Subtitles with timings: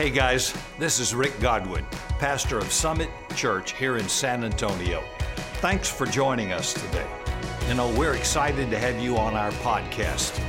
[0.00, 1.84] Hey guys, this is Rick Godwin,
[2.18, 5.04] pastor of Summit Church here in San Antonio.
[5.60, 7.06] Thanks for joining us today.
[7.68, 10.40] You know, we're excited to have you on our podcast.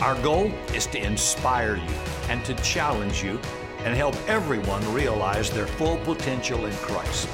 [0.00, 1.94] Our goal is to inspire you
[2.28, 3.40] and to challenge you
[3.78, 7.28] and help everyone realize their full potential in Christ.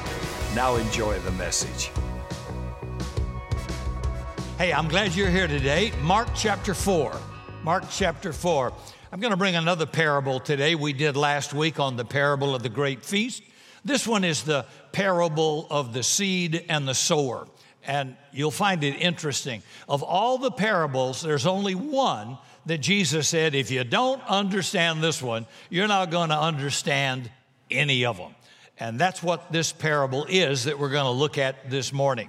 [0.55, 1.91] Now enjoy the message.
[4.57, 5.93] Hey, I'm glad you're here today.
[6.01, 7.21] Mark chapter 4.
[7.65, 8.73] Mark chapter 4.
[9.13, 10.75] I'm going to bring another parable today.
[10.75, 13.41] We did last week on the parable of the great feast.
[13.85, 17.47] This one is the parable of the seed and the sower.
[17.87, 19.63] And you'll find it interesting.
[19.89, 25.23] Of all the parables, there's only one that Jesus said, if you don't understand this
[25.23, 27.31] one, you're not going to understand
[27.71, 28.35] any of them.
[28.77, 32.29] And that's what this parable is that we're going to look at this morning.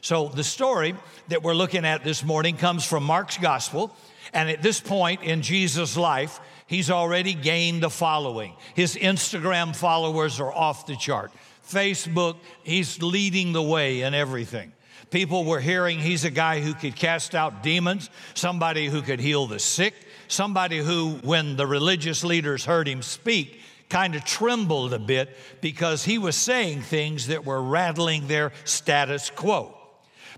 [0.00, 0.94] So, the story
[1.28, 3.94] that we're looking at this morning comes from Mark's gospel.
[4.32, 8.54] And at this point in Jesus' life, he's already gained the following.
[8.74, 11.32] His Instagram followers are off the chart.
[11.66, 14.72] Facebook, he's leading the way in everything.
[15.10, 19.46] People were hearing he's a guy who could cast out demons, somebody who could heal
[19.46, 19.94] the sick,
[20.28, 26.04] somebody who, when the religious leaders heard him speak, kind of trembled a bit because
[26.04, 29.76] he was saying things that were rattling their status quo.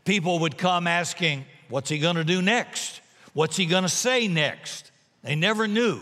[0.05, 2.97] People would come asking, What's he going to do next?
[3.39, 4.91] What's he going to say next?
[5.22, 6.00] They never knew.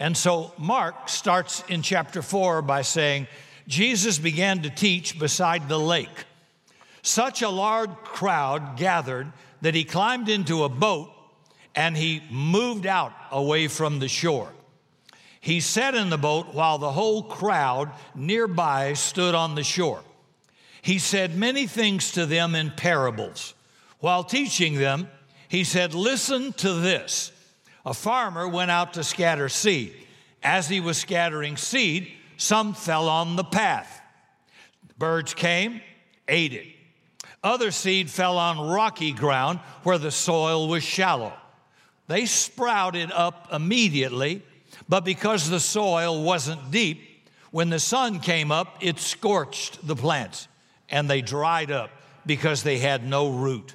[0.00, 3.28] And so Mark starts in chapter 4 by saying,
[3.68, 6.24] Jesus began to teach beside the lake.
[7.02, 11.12] Such a large crowd gathered that he climbed into a boat
[11.76, 14.52] and he moved out away from the shore.
[15.40, 20.02] He sat in the boat while the whole crowd nearby stood on the shore.
[20.82, 23.54] He said many things to them in parables.
[24.00, 25.08] While teaching them,
[25.48, 27.32] he said, Listen to this.
[27.84, 29.94] A farmer went out to scatter seed.
[30.42, 34.00] As he was scattering seed, some fell on the path.
[34.98, 35.80] Birds came,
[36.28, 36.66] ate it.
[37.42, 41.32] Other seed fell on rocky ground where the soil was shallow.
[42.08, 44.42] They sprouted up immediately,
[44.88, 47.00] but because the soil wasn't deep,
[47.50, 50.48] when the sun came up, it scorched the plants
[50.90, 51.90] and they dried up
[52.26, 53.74] because they had no root.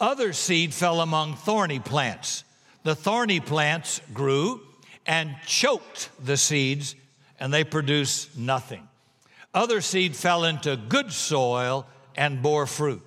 [0.00, 2.44] Other seed fell among thorny plants.
[2.84, 4.60] The thorny plants grew
[5.06, 6.94] and choked the seeds,
[7.40, 8.86] and they produced nothing.
[9.52, 13.02] Other seed fell into good soil and bore fruit.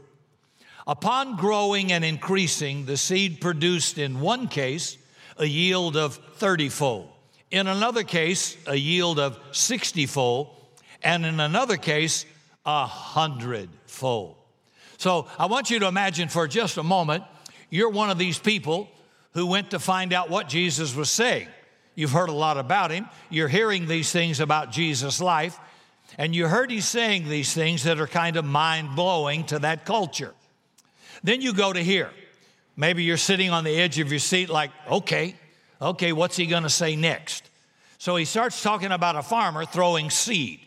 [0.87, 4.97] Upon growing and increasing, the seed produced in one case
[5.37, 7.09] a yield of 30 fold,
[7.51, 10.55] in another case, a yield of 60 fold,
[11.03, 12.25] and in another case,
[12.65, 14.35] a hundredfold.
[15.01, 17.23] So I want you to imagine for just a moment,
[17.71, 18.87] you're one of these people
[19.33, 21.47] who went to find out what Jesus was saying.
[21.95, 23.07] You've heard a lot about him.
[23.31, 25.59] You're hearing these things about Jesus' life,
[26.19, 29.85] and you heard he's saying these things that are kind of mind blowing to that
[29.85, 30.35] culture.
[31.23, 32.11] Then you go to here.
[32.77, 35.33] Maybe you're sitting on the edge of your seat, like, okay,
[35.81, 37.49] okay, what's he gonna say next?
[37.97, 40.59] So he starts talking about a farmer throwing seed,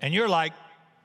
[0.00, 0.54] and you're like,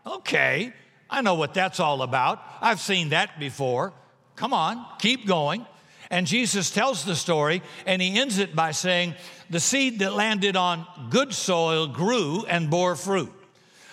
[0.07, 0.71] Okay,
[1.09, 2.41] I know what that's all about.
[2.61, 3.93] I've seen that before.
[4.35, 5.65] Come on, keep going.
[6.09, 9.15] And Jesus tells the story, and he ends it by saying,
[9.49, 13.33] The seed that landed on good soil grew and bore fruit.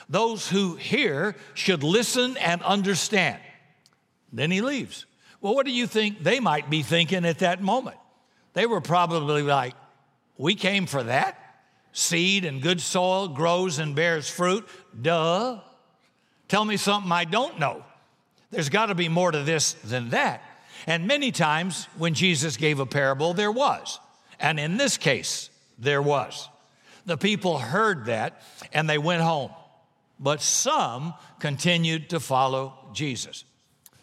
[0.08, 3.40] Those who hear should listen and understand.
[4.32, 5.06] Then he leaves.
[5.40, 7.96] Well, what do you think they might be thinking at that moment?
[8.52, 9.74] They were probably like,
[10.36, 11.40] We came for that?
[11.92, 14.68] Seed and good soil grows and bears fruit?
[15.00, 15.60] Duh.
[16.54, 17.84] Tell me something I don't know.
[18.52, 20.40] There's got to be more to this than that.
[20.86, 23.98] And many times when Jesus gave a parable, there was.
[24.38, 25.50] And in this case,
[25.80, 26.48] there was.
[27.06, 28.40] The people heard that
[28.72, 29.50] and they went home.
[30.20, 33.42] But some continued to follow Jesus.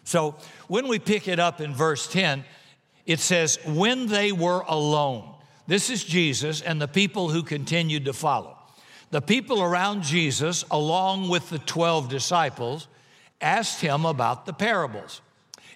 [0.04, 0.34] So
[0.68, 2.44] when we pick it up in verse 10,
[3.06, 8.12] it says, When they were alone, this is Jesus and the people who continued to
[8.12, 8.58] follow.
[9.12, 12.88] The people around Jesus, along with the 12 disciples,
[13.42, 15.20] asked him about the parables.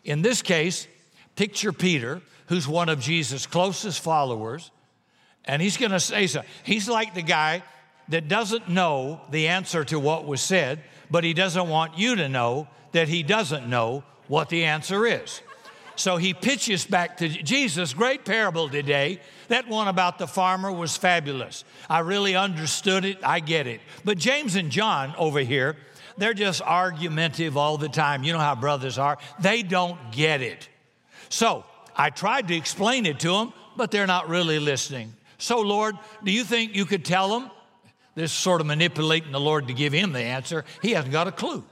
[0.05, 0.89] In this case,
[1.37, 4.71] picture Peter, who's one of Jesus' closest followers,
[5.45, 6.41] and he's gonna say so.
[6.65, 7.63] He's like the guy
[8.09, 12.31] that doesn't know the answer to what was said, but he doesn't want you to
[12.31, 15.43] know that he doesn't know what the answer is.
[15.97, 19.21] So he pitches back to Jesus, great parable today.
[19.49, 21.65] That one about the farmer was fabulous.
[21.89, 23.19] I really understood it.
[23.23, 23.81] I get it.
[24.05, 25.77] But James and John over here,
[26.19, 28.25] they're just argumentative all the time.
[28.25, 29.19] You know how brothers are.
[29.41, 30.69] They don't get it.
[31.31, 31.65] So
[31.97, 35.15] I tried to explain it to them, but they're not really listening.
[35.39, 37.51] So, Lord, do you think you could tell them?
[38.15, 40.65] This sort of manipulating the Lord to give him the answer.
[40.81, 41.63] He hasn't got a clue.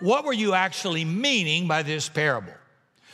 [0.00, 2.52] What were you actually meaning by this parable?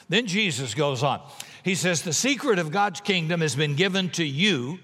[0.08, 1.20] Then Jesus goes on.
[1.64, 4.79] He says, The secret of God's kingdom has been given to you,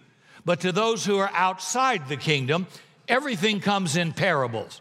[0.45, 2.67] but to those who are outside the kingdom,
[3.07, 4.81] everything comes in parables.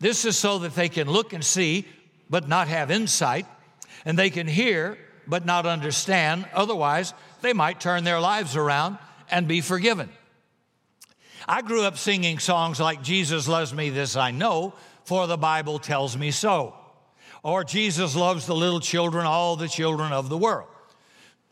[0.00, 1.86] This is so that they can look and see,
[2.30, 3.46] but not have insight,
[4.04, 6.46] and they can hear, but not understand.
[6.54, 7.12] Otherwise,
[7.42, 8.98] they might turn their lives around
[9.30, 10.08] and be forgiven.
[11.46, 14.74] I grew up singing songs like Jesus loves me, this I know,
[15.04, 16.74] for the Bible tells me so.
[17.42, 20.68] Or Jesus loves the little children, all the children of the world.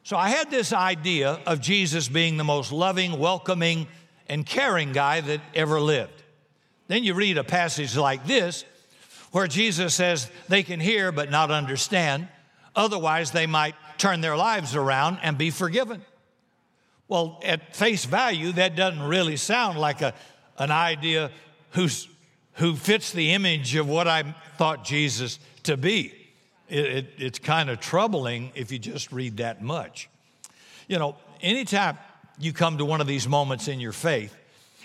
[0.03, 3.87] So I had this idea of Jesus being the most loving, welcoming,
[4.29, 6.23] and caring guy that ever lived.
[6.87, 8.65] Then you read a passage like this
[9.33, 12.29] where Jesus says they can hear but not understand,
[12.75, 16.03] otherwise, they might turn their lives around and be forgiven.
[17.07, 20.15] Well, at face value, that doesn't really sound like a,
[20.59, 21.31] an idea
[21.71, 22.09] who's,
[22.61, 24.23] who fits the image of what I
[24.59, 26.15] thought Jesus to be.
[26.69, 30.11] It, it, it's kind of troubling if you just read that much.
[30.87, 31.97] You know, anytime
[32.39, 34.37] you come to one of these moments in your faith,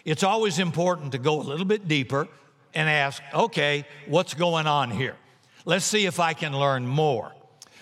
[0.06, 2.30] it's always important to go a little bit deeper
[2.74, 5.18] and ask, okay, what's going on here?
[5.66, 7.34] Let's see if I can learn more.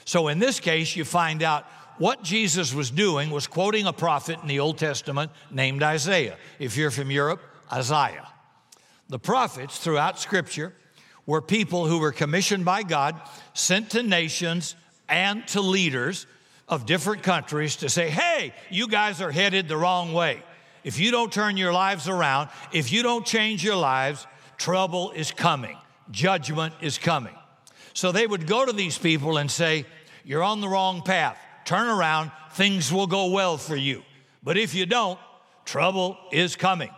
[0.05, 1.65] So in this case, you find out
[1.99, 6.37] what Jesus was doing was quoting a prophet in the Old Testament named Isaiah.
[6.57, 7.41] If you're from Europe,
[7.71, 8.32] Isaiah.
[9.09, 10.73] The prophets throughout Scripture
[11.25, 13.19] were people who were commissioned by God,
[13.53, 14.75] sent to nations
[15.07, 16.27] and to leaders
[16.67, 20.41] of different countries to say, hey, you guys are headed the wrong way.
[20.83, 24.25] If you don't turn your lives around, if you don't change your lives,
[24.57, 25.77] trouble is coming,
[26.11, 27.35] judgment is coming.
[27.93, 29.85] So they would go to these people and say,
[30.25, 31.37] You're on the wrong path.
[31.63, 34.03] Turn around, things will go well for you.
[34.41, 35.19] But if you don't,
[35.63, 36.89] trouble is coming.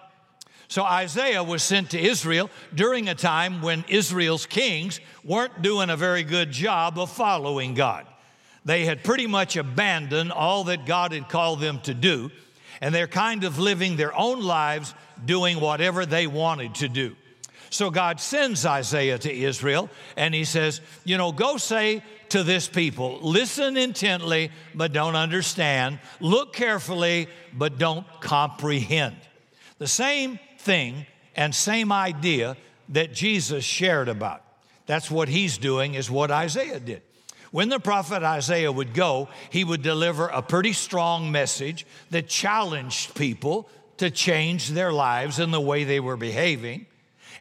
[0.68, 5.98] So Isaiah was sent to Israel during a time when Israel's kings weren't doing a
[5.98, 8.06] very good job of following God.
[8.66, 12.32] They had pretty much abandoned all that God had called them to do,
[12.82, 17.16] and they're kind of living their own lives doing whatever they wanted to do.
[17.70, 22.68] So God sends Isaiah to Israel, and he says, You know, go say to this
[22.68, 29.16] people, listen intently, but don't understand, look carefully, but don't comprehend.
[29.78, 32.58] The same thing and same idea
[32.90, 34.44] that Jesus shared about.
[34.86, 37.02] That's what he's doing, is what Isaiah did.
[37.52, 43.16] When the prophet Isaiah would go, he would deliver a pretty strong message that challenged
[43.16, 46.86] people to change their lives and the way they were behaving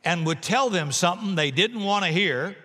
[0.05, 2.57] and would tell them something they didn't want to hear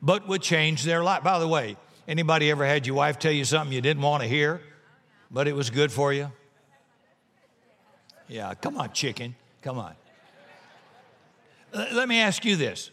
[0.00, 1.22] but would change their life.
[1.22, 1.76] By the way,
[2.08, 4.62] anybody ever had your wife tell you something you didn't want to hear
[5.30, 6.30] but it was good for you?
[8.28, 9.34] Yeah, come on, chicken.
[9.66, 9.96] Come on.
[11.74, 12.92] Let me ask you this.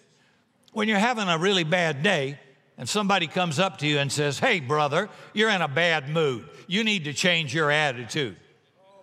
[0.72, 2.40] When you're having a really bad day
[2.80, 6.50] and somebody comes up to you and says, Hey, brother, you're in a bad mood.
[6.66, 8.38] You need to change your attitude.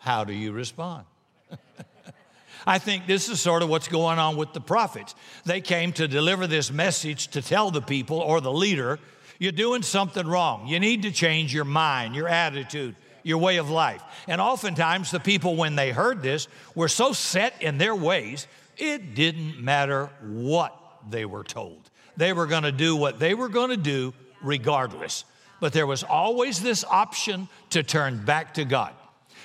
[0.00, 1.04] How do you respond?
[2.66, 5.14] I think this is sort of what's going on with the prophets.
[5.44, 8.98] They came to deliver this message to tell the people or the leader,
[9.38, 10.66] You're doing something wrong.
[10.66, 14.02] You need to change your mind, your attitude, your way of life.
[14.26, 19.14] And oftentimes, the people, when they heard this, were so set in their ways, it
[19.14, 20.76] didn't matter what
[21.08, 21.90] they were told.
[22.16, 25.24] They were going to do what they were going to do regardless.
[25.60, 28.94] But there was always this option to turn back to God.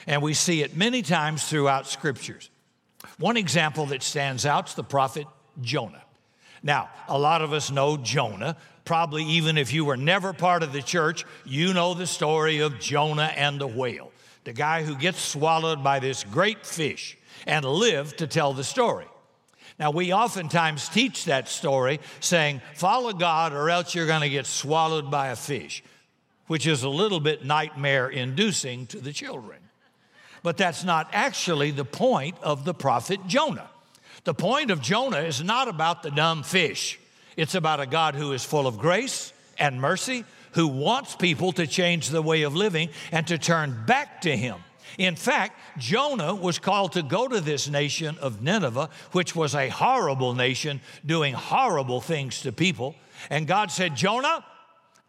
[0.08, 2.50] And we see it many times throughout scriptures.
[3.18, 5.28] One example that stands out is the prophet
[5.62, 6.05] Jonah.
[6.66, 8.58] Now, a lot of us know Jonah.
[8.86, 12.80] Probably even if you were never part of the church, you know the story of
[12.80, 14.12] Jonah and the whale,
[14.44, 19.06] the guy who gets swallowed by this great fish and lived to tell the story.
[19.78, 24.48] Now, we oftentimes teach that story saying, follow God or else you're going to get
[24.48, 25.84] swallowed by a fish,
[26.48, 29.60] which is a little bit nightmare inducing to the children.
[30.42, 33.70] But that's not actually the point of the prophet Jonah.
[34.26, 37.00] The point of Jonah is not about the dumb fish,
[37.38, 41.68] it's about a God who is full of grace and mercy, who wants people to
[41.68, 44.58] change the way of living and to turn back to him.
[44.98, 49.70] In fact, Jonah was called to go to this nation of Nineveh, which was a
[49.70, 52.96] horrible nation doing horrible things to people.
[53.30, 54.44] And God said, Jonah,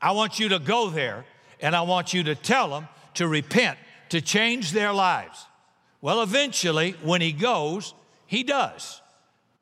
[0.03, 1.25] I want you to go there
[1.61, 3.79] and I want you to tell them to repent,
[4.11, 5.47] to change their lives.
[6.03, 7.95] Well, eventually, when he goes,
[8.27, 9.01] he does.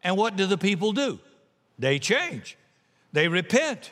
[0.05, 1.19] And what do the people do?
[1.79, 2.57] They change,
[3.13, 3.91] they repent,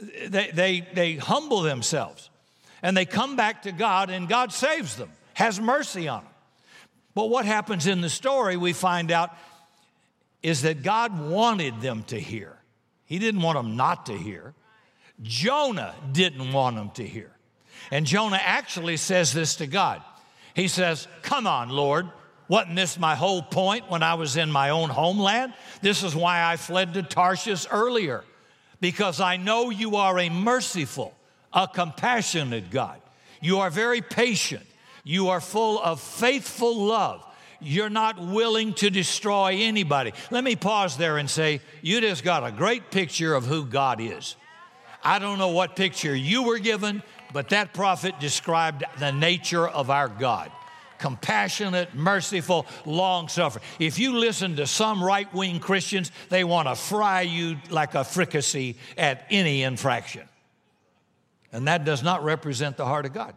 [0.00, 2.30] they, they, they humble themselves,
[2.82, 5.10] and they come back to God, and God saves them
[5.40, 6.32] has mercy on them.
[7.14, 9.34] But what happens in the story, we find out
[10.42, 12.58] is that God wanted them to hear.
[13.06, 14.54] He didn't want them not to hear.
[15.22, 17.30] Jonah didn't want them to hear.
[17.90, 20.02] And Jonah actually says this to God.
[20.52, 22.10] He says, Come on, Lord.
[22.50, 25.54] Wasn't this my whole point when I was in my own homeland?
[25.82, 28.24] This is why I fled to Tarshish earlier,
[28.80, 31.14] because I know you are a merciful,
[31.52, 33.00] a compassionate God.
[33.40, 34.66] You are very patient.
[35.04, 37.24] You are full of faithful love.
[37.60, 40.12] You're not willing to destroy anybody.
[40.32, 44.00] Let me pause there and say, you just got a great picture of who God
[44.00, 44.34] is.
[45.04, 49.88] I don't know what picture you were given, but that prophet described the nature of
[49.88, 50.50] our God
[51.00, 53.64] compassionate, merciful, long suffering.
[53.80, 58.04] If you listen to some right wing Christians, they want to fry you like a
[58.04, 60.28] fricassee at any infraction.
[61.52, 63.34] And that does not represent the heart of God.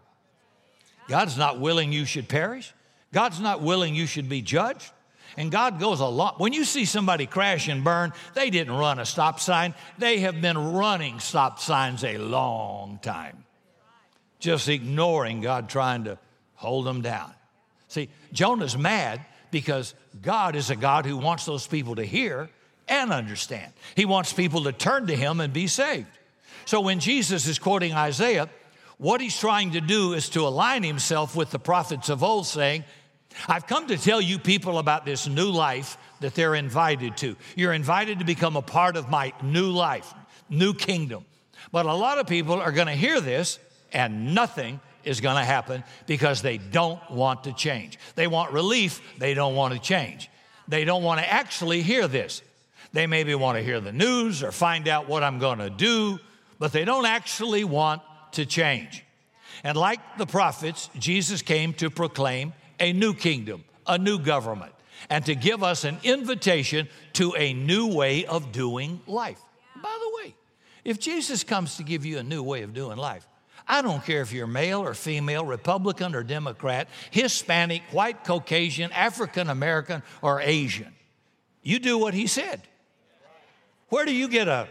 [1.08, 2.74] God's not willing you should perish.
[3.12, 4.92] God's not willing you should be judged.
[5.36, 6.40] And God goes a lot.
[6.40, 9.74] When you see somebody crash and burn, they didn't run a stop sign.
[9.98, 13.46] They have been running stop signs a long time,
[14.40, 16.20] just ignoring God trying to
[16.54, 17.34] hold them down.
[17.94, 19.22] See, Jonah's mad
[19.52, 22.50] because God is a God who wants those people to hear
[22.88, 23.72] and understand.
[23.94, 26.08] He wants people to turn to Him and be saved.
[26.66, 28.50] So when Jesus is quoting Isaiah,
[28.98, 32.84] what he's trying to do is to align himself with the prophets of old, saying,
[33.48, 37.36] I've come to tell you people about this new life that they're invited to.
[37.56, 40.12] You're invited to become a part of my new life,
[40.50, 41.26] new kingdom.
[41.72, 43.60] But a lot of people are going to hear this
[43.92, 48.00] and nothing is going to happen because they don't want to change.
[48.16, 50.30] They want relief, they don't want to change.
[50.68, 52.42] They don't want to actually hear this.
[52.94, 56.20] They maybe want to hear the news or find out what I'm going to do,
[56.60, 58.02] but they don't actually want
[58.34, 59.04] to change.
[59.64, 64.74] And like the prophets, Jesus came to proclaim a new kingdom, a new government,
[65.10, 69.40] and to give us an invitation to a new way of doing life.
[69.82, 70.36] By the way,
[70.84, 73.28] if Jesus comes to give you a new way of doing life,
[73.68, 79.50] I don't care if you're male or female, Republican or Democrat, Hispanic, white, Caucasian, African
[79.50, 80.94] American, or Asian.
[81.62, 82.62] You do what he said.
[83.90, 84.68] Where do you get a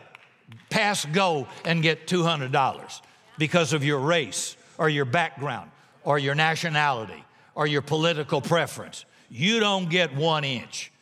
[0.69, 3.01] pass go and get $200
[3.39, 5.71] because of your race or your background
[6.05, 9.05] or your nationality or your political preference?
[9.31, 10.93] You don't get one inch.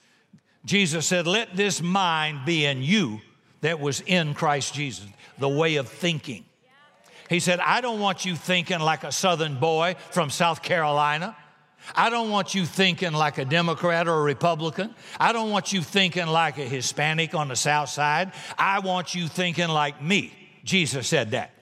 [0.64, 3.20] Jesus said, Let this mind be in you
[3.62, 5.06] that was in Christ Jesus,
[5.38, 6.44] the way of thinking.
[7.30, 11.36] He said, I don't want you thinking like a Southern boy from South Carolina.
[11.94, 14.92] I don't want you thinking like a Democrat or a Republican.
[15.18, 18.32] I don't want you thinking like a Hispanic on the South Side.
[18.58, 20.34] I want you thinking like me.
[20.64, 21.52] Jesus said that.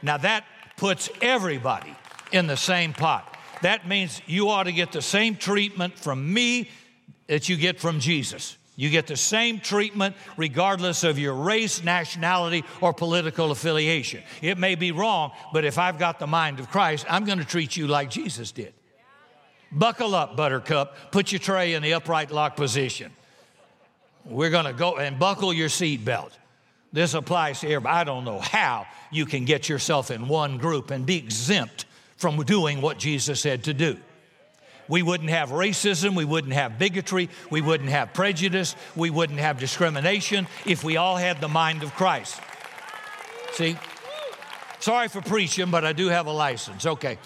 [0.00, 0.44] Now that
[0.76, 1.92] puts everybody
[2.30, 3.36] in the same pot.
[3.62, 6.70] That means you ought to get the same treatment from me
[7.26, 8.56] that you get from Jesus.
[8.76, 14.22] You get the same treatment regardless of your race, nationality, or political affiliation.
[14.42, 17.44] It may be wrong, but if I've got the mind of Christ, I'm going to
[17.44, 18.74] treat you like Jesus did.
[19.72, 21.10] Buckle up, Buttercup.
[21.10, 23.10] Put your tray in the upright lock position.
[24.26, 26.32] We're going to go and buckle your seatbelt.
[26.92, 27.96] This applies to everybody.
[27.96, 32.36] I don't know how you can get yourself in one group and be exempt from
[32.44, 33.98] doing what Jesus said to do
[34.88, 39.58] we wouldn't have racism, we wouldn't have bigotry, we wouldn't have prejudice, we wouldn't have
[39.58, 42.40] discrimination if we all had the mind of Christ.
[43.52, 43.76] See?
[44.80, 46.86] Sorry for preaching, but I do have a license.
[46.86, 47.18] Okay.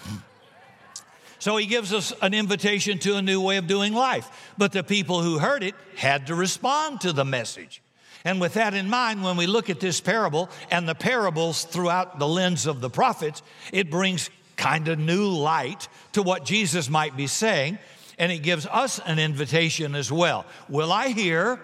[1.39, 4.51] So he gives us an invitation to a new way of doing life.
[4.57, 7.81] But the people who heard it had to respond to the message.
[8.23, 12.19] And with that in mind, when we look at this parable and the parables throughout
[12.19, 13.41] the lens of the prophets,
[13.73, 17.77] it brings kind of new light to what Jesus might be saying.
[18.17, 20.45] And it gives us an invitation as well.
[20.69, 21.59] Will I hear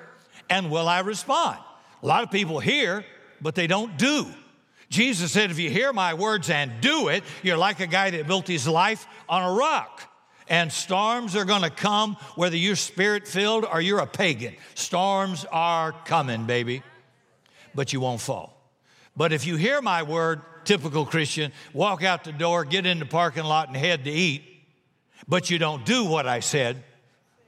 [0.50, 1.60] and will I respond?
[2.02, 3.06] A lot of people hear,
[3.42, 4.28] but they don't do.
[4.90, 8.28] Jesus said, If you hear my words and do it, you're like a guy that
[8.28, 10.04] built his life on a rock.
[10.50, 14.56] And storms are gonna come whether you're spirit filled or you're a pagan.
[14.76, 16.84] Storms are coming, baby,
[17.76, 18.54] but you won't fall.
[19.16, 23.06] But if you hear my word typical Christian, walk out the door, get in the
[23.06, 24.44] parking lot, and head to eat,
[25.28, 26.84] but you don't do what I said,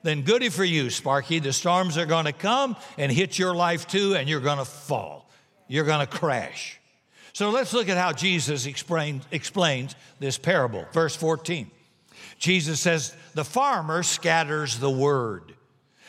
[0.02, 1.40] then goody for you, Sparky.
[1.40, 4.66] The storms are going to come and hit your life too, and you're going to
[4.66, 5.30] fall.
[5.68, 6.80] You're going to crash.
[7.34, 10.86] So let's look at how Jesus explain, explains this parable.
[10.94, 11.70] Verse 14.
[12.38, 15.54] Jesus says, The farmer scatters the word.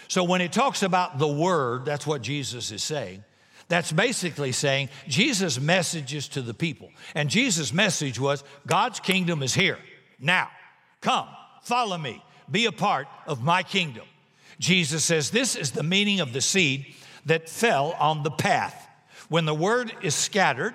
[0.09, 3.25] So when it talks about the word, that's what Jesus is saying.
[3.71, 6.91] That's basically saying Jesus' message is to the people.
[7.15, 9.79] And Jesus' message was God's kingdom is here.
[10.19, 10.49] Now,
[11.01, 11.29] come,
[11.63, 14.05] follow me, be a part of my kingdom.
[14.59, 16.85] Jesus says this is the meaning of the seed
[17.27, 18.89] that fell on the path.
[19.29, 20.75] When the word is scattered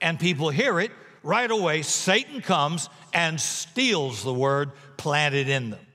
[0.00, 0.90] and people hear it,
[1.22, 5.86] right away Satan comes and steals the word planted in them.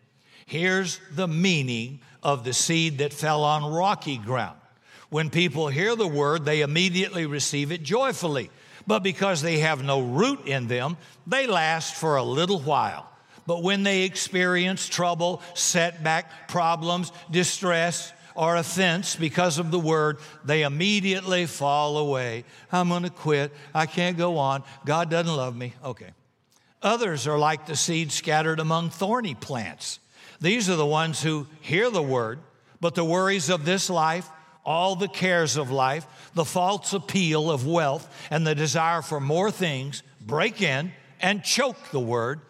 [0.46, 4.58] Here's the meaning of the seed that fell on rocky ground.
[5.10, 8.50] When people hear the word, they immediately receive it joyfully.
[8.86, 13.10] But because they have no root in them, they last for a little while.
[13.46, 20.62] But when they experience trouble, setback, problems, distress, or offense because of the word, they
[20.62, 22.44] immediately fall away.
[22.72, 23.52] I'm going to quit.
[23.74, 24.64] I can't go on.
[24.86, 25.74] God doesn't love me.
[25.84, 26.12] Okay.
[26.84, 30.00] Others are like the seed scattered among thorny plants.
[30.40, 32.40] These are the ones who hear the word,
[32.80, 34.30] but the worries of this life,
[34.68, 36.06] all the cares of life,
[36.36, 41.90] the false appeal of wealth, and the desire for more things break in and choke
[41.92, 42.42] the word,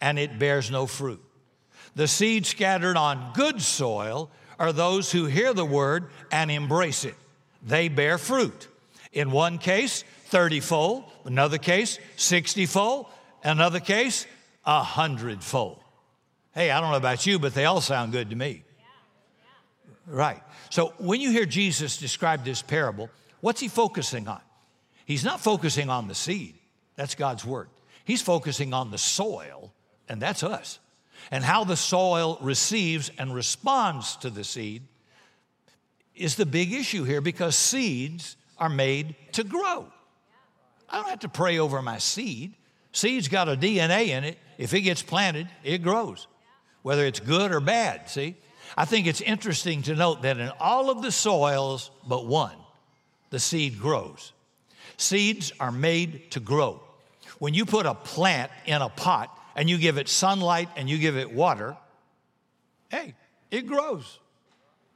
[0.00, 1.22] and it bears no fruit.
[1.94, 7.14] The seed scattered on good soil are those who hear the word and embrace it.
[7.62, 8.68] They bear fruit.
[9.12, 13.06] In one case, 30 fold, another case, 60 fold,
[13.44, 14.26] another case,
[14.64, 15.78] a hundredfold.
[16.54, 18.65] Hey, I don't know about you, but they all sound good to me.
[20.06, 20.42] Right.
[20.70, 24.40] So when you hear Jesus describe this parable, what's he focusing on?
[25.04, 26.54] He's not focusing on the seed,
[26.96, 27.68] that's God's word.
[28.04, 29.72] He's focusing on the soil,
[30.08, 30.78] and that's us.
[31.30, 34.82] And how the soil receives and responds to the seed
[36.14, 39.86] is the big issue here because seeds are made to grow.
[40.88, 42.54] I don't have to pray over my seed.
[42.92, 44.38] Seed's got a DNA in it.
[44.56, 46.28] If it gets planted, it grows
[46.86, 48.36] whether it's good or bad, see?
[48.76, 52.56] I think it's interesting to note that in all of the soils but one,
[53.30, 54.32] the seed grows.
[54.96, 56.80] Seeds are made to grow.
[57.38, 60.98] When you put a plant in a pot and you give it sunlight and you
[60.98, 61.76] give it water,
[62.90, 63.14] hey,
[63.50, 64.18] it grows.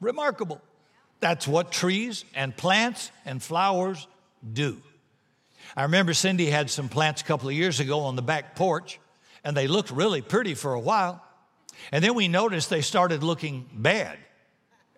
[0.01, 0.61] Remarkable.
[1.21, 4.07] That's what trees and plants and flowers
[4.51, 4.81] do.
[5.77, 8.99] I remember Cindy had some plants a couple of years ago on the back porch,
[9.45, 11.23] and they looked really pretty for a while.
[11.93, 14.19] And then we noticed they started looking bad.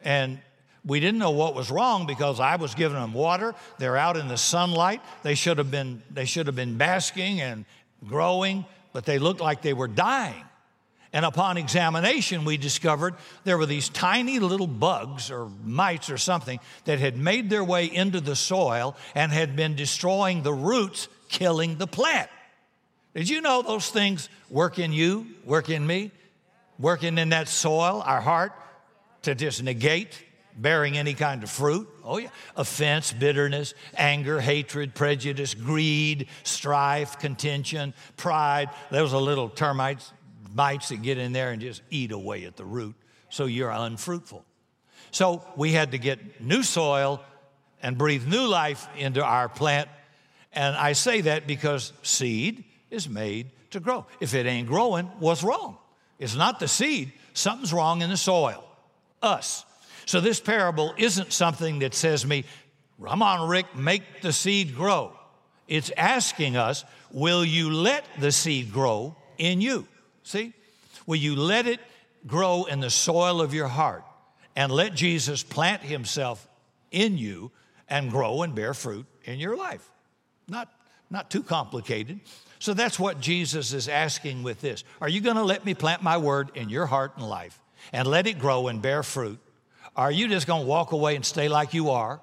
[0.02, 0.40] And
[0.84, 3.54] we didn't know what was wrong because I was giving them water.
[3.78, 5.00] They're out in the sunlight.
[5.22, 7.64] They should have been, they should have been basking and
[8.06, 10.44] growing, but they looked like they were dying.
[11.12, 13.14] And upon examination, we discovered
[13.44, 17.84] there were these tiny little bugs or mites or something that had made their way
[17.84, 22.30] into the soil and had been destroying the roots, killing the plant.
[23.14, 26.12] Did you know those things work in you, work in me?
[26.82, 28.52] Working in that soil, our heart,
[29.22, 30.22] to just negate
[30.54, 31.88] bearing any kind of fruit.
[32.04, 32.28] Oh, yeah.
[32.56, 38.68] Offense, bitterness, anger, hatred, prejudice, greed, strife, contention, pride.
[38.90, 40.12] Those are little termites,
[40.52, 42.96] mites that get in there and just eat away at the root.
[43.30, 44.44] So you're unfruitful.
[45.12, 47.22] So we had to get new soil
[47.82, 49.88] and breathe new life into our plant.
[50.52, 54.04] And I say that because seed is made to grow.
[54.20, 55.78] If it ain't growing, what's wrong?
[56.22, 58.64] It's not the seed, something's wrong in the soil.
[59.20, 59.64] Us.
[60.06, 62.44] So this parable isn't something that says me,
[63.04, 65.18] come on, Rick, make the seed grow.
[65.66, 69.88] It's asking us, will you let the seed grow in you?
[70.22, 70.52] See?
[71.06, 71.80] Will you let it
[72.24, 74.04] grow in the soil of your heart
[74.54, 76.46] and let Jesus plant himself
[76.92, 77.50] in you
[77.88, 79.90] and grow and bear fruit in your life?
[80.46, 80.68] Not,
[81.10, 82.20] not too complicated.
[82.62, 84.84] So that's what Jesus is asking with this.
[85.00, 87.58] Are you going to let me plant my word in your heart and life
[87.92, 89.40] and let it grow and bear fruit?
[89.96, 92.20] Are you just going to walk away and stay like you are?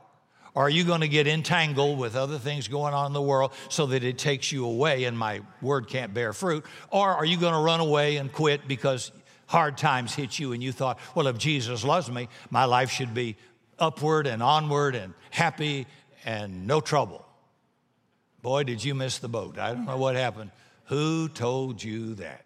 [0.56, 3.52] Or are you going to get entangled with other things going on in the world
[3.68, 6.66] so that it takes you away and my word can't bear fruit?
[6.90, 9.12] Or are you going to run away and quit because
[9.46, 13.14] hard times hit you and you thought, well, if Jesus loves me, my life should
[13.14, 13.36] be
[13.78, 15.86] upward and onward and happy
[16.24, 17.26] and no trouble?
[18.42, 19.58] Boy, did you miss the boat.
[19.58, 20.52] I don't know what happened.
[20.86, 22.46] Who told you that?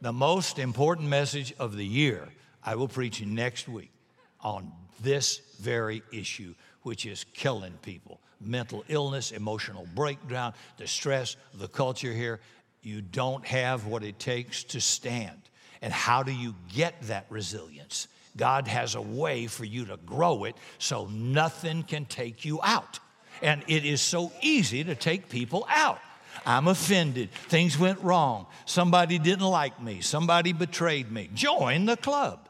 [0.00, 2.28] The most important message of the year
[2.62, 3.92] I will preach next week
[4.40, 11.68] on this very issue, which is killing people mental illness, emotional breakdown, the stress, the
[11.68, 12.40] culture here.
[12.82, 15.40] You don't have what it takes to stand.
[15.80, 18.08] And how do you get that resilience?
[18.36, 22.98] God has a way for you to grow it so nothing can take you out.
[23.42, 26.00] And it is so easy to take people out.
[26.44, 27.30] I'm offended.
[27.48, 28.46] Things went wrong.
[28.66, 30.00] Somebody didn't like me.
[30.00, 31.28] Somebody betrayed me.
[31.34, 32.48] Join the club.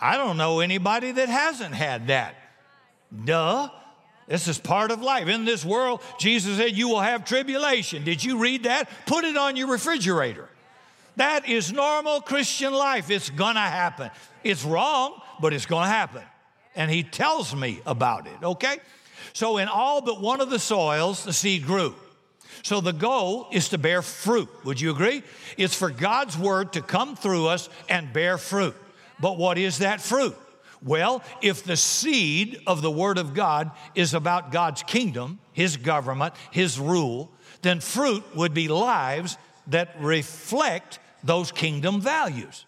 [0.00, 2.34] I don't know anybody that hasn't had that.
[3.24, 3.70] Duh.
[4.28, 5.28] This is part of life.
[5.28, 8.02] In this world, Jesus said, You will have tribulation.
[8.02, 8.88] Did you read that?
[9.06, 10.48] Put it on your refrigerator.
[11.16, 13.10] That is normal Christian life.
[13.10, 14.10] It's gonna happen.
[14.42, 16.22] It's wrong, but it's gonna happen.
[16.76, 18.78] And he tells me about it, okay?
[19.32, 21.94] So, in all but one of the soils, the seed grew.
[22.62, 24.48] So, the goal is to bear fruit.
[24.64, 25.22] Would you agree?
[25.56, 28.74] It's for God's word to come through us and bear fruit.
[29.18, 30.36] But what is that fruit?
[30.82, 36.34] Well, if the seed of the Word of God is about God's kingdom, His government,
[36.50, 37.30] His rule,
[37.62, 42.66] then fruit would be lives that reflect those kingdom values.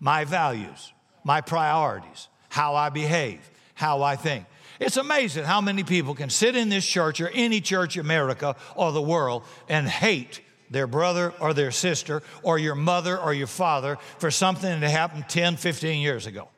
[0.00, 0.92] My values,
[1.22, 3.49] my priorities, how I behave,
[3.80, 4.44] how I think.
[4.78, 8.56] It's amazing how many people can sit in this church or any church, in America
[8.76, 13.46] or the world, and hate their brother or their sister or your mother or your
[13.46, 16.48] father for something that happened 10, 15 years ago.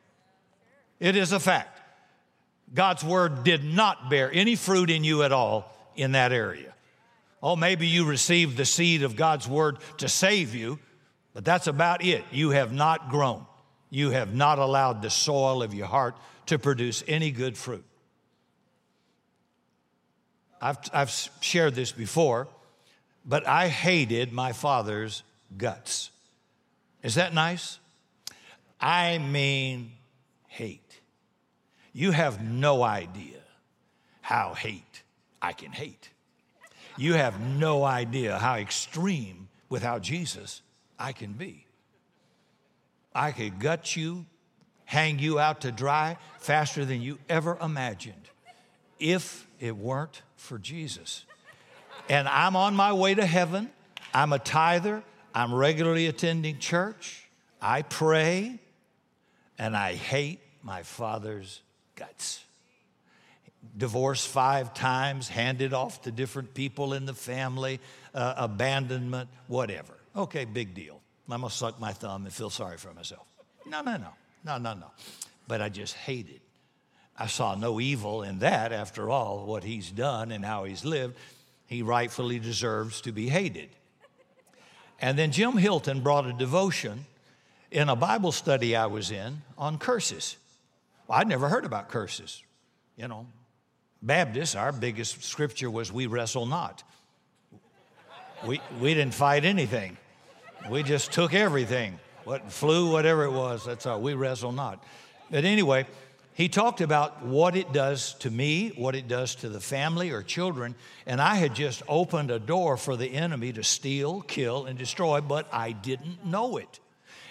[0.99, 1.79] It is a fact.
[2.73, 6.73] God's word did not bear any fruit in you at all in that area.
[7.41, 10.79] Oh, maybe you received the seed of God's word to save you,
[11.33, 12.23] but that's about it.
[12.31, 13.45] You have not grown.
[13.89, 16.15] You have not allowed the soil of your heart
[16.47, 17.85] to produce any good fruit.
[20.61, 22.47] I've, I've shared this before,
[23.25, 25.23] but I hated my father's
[25.57, 26.09] guts.
[27.01, 27.79] Is that nice?
[28.79, 29.91] I mean,
[30.47, 31.01] hate.
[31.91, 33.39] You have no idea
[34.21, 35.03] how hate
[35.41, 36.09] I can hate.
[36.97, 40.61] You have no idea how extreme without Jesus
[40.97, 41.65] I can be.
[43.13, 44.25] I could gut you,
[44.93, 48.29] hang you out to dry faster than you ever imagined
[48.99, 51.25] if it weren't for Jesus.
[52.09, 53.71] And I'm on my way to heaven.
[54.13, 55.01] I'm a tither.
[55.33, 57.27] I'm regularly attending church.
[57.59, 58.59] I pray,
[59.57, 61.61] and I hate my father's
[61.95, 62.43] guts.
[63.75, 67.79] Divorced five times, handed off to different people in the family,
[68.13, 69.95] uh, abandonment, whatever.
[70.15, 71.01] Okay, big deal.
[71.27, 73.25] I'm gonna suck my thumb and feel sorry for myself.
[73.65, 74.09] No, no, no,
[74.45, 74.91] no, no, no.
[75.47, 76.41] But I just hated.
[77.17, 81.15] I saw no evil in that after all, what he's done and how he's lived.
[81.67, 83.69] He rightfully deserves to be hated.
[84.99, 87.05] And then Jim Hilton brought a devotion
[87.71, 90.37] in a Bible study I was in on curses.
[91.07, 92.41] Well, I'd never heard about curses.
[92.97, 93.27] You know,
[94.01, 96.83] Baptists, our biggest scripture was, We wrestle not.
[98.45, 99.97] We, we didn't fight anything,
[100.69, 101.99] we just took everything.
[102.25, 103.99] What flew, whatever it was, that's all.
[103.99, 104.83] We wrestle not.
[105.29, 105.85] But anyway,
[106.33, 110.23] he talked about what it does to me, what it does to the family or
[110.23, 110.73] children,
[111.05, 115.21] and I had just opened a door for the enemy to steal, kill, and destroy,
[115.21, 116.79] but I didn't know it.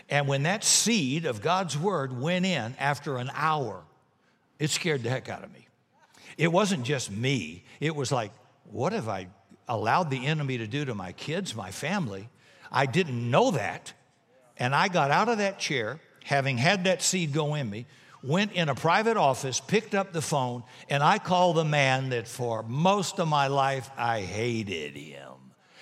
[0.09, 3.83] And when that seed of God's word went in after an hour,
[4.59, 5.66] it scared the heck out of me.
[6.38, 8.31] It wasn't just me, it was like,
[8.70, 9.26] what have I
[9.68, 12.28] allowed the enemy to do to my kids, my family?
[12.70, 13.92] I didn't know that.
[14.59, 17.87] And I got out of that chair, having had that seed go in me,
[18.23, 22.29] went in a private office, picked up the phone, and I called the man that
[22.29, 25.33] for most of my life I hated him.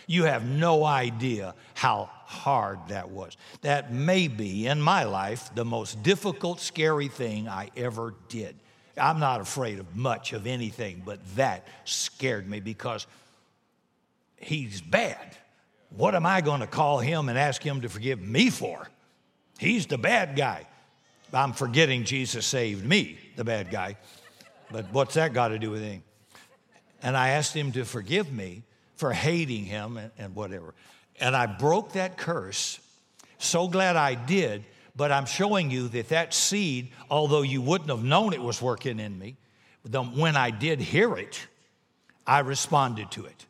[0.06, 3.36] You have no idea how hard that was.
[3.60, 8.56] That may be in my life the most difficult, scary thing I ever did.
[8.96, 13.06] I'm not afraid of much of anything, but that scared me because
[14.36, 15.36] he's bad.
[15.90, 18.88] What am I going to call him and ask him to forgive me for?
[19.58, 20.66] He's the bad guy.
[21.32, 23.96] I'm forgetting Jesus saved me, the bad guy.
[24.70, 26.02] But what's that got to do with anything?
[27.02, 28.62] And I asked him to forgive me
[28.96, 30.74] for hating him and, and whatever.
[31.18, 32.78] And I broke that curse.
[33.38, 34.64] So glad I did,
[34.96, 39.00] but I'm showing you that that seed, although you wouldn't have known it was working
[39.00, 39.36] in me,
[40.14, 41.46] when I did hear it,
[42.26, 43.46] I responded to it.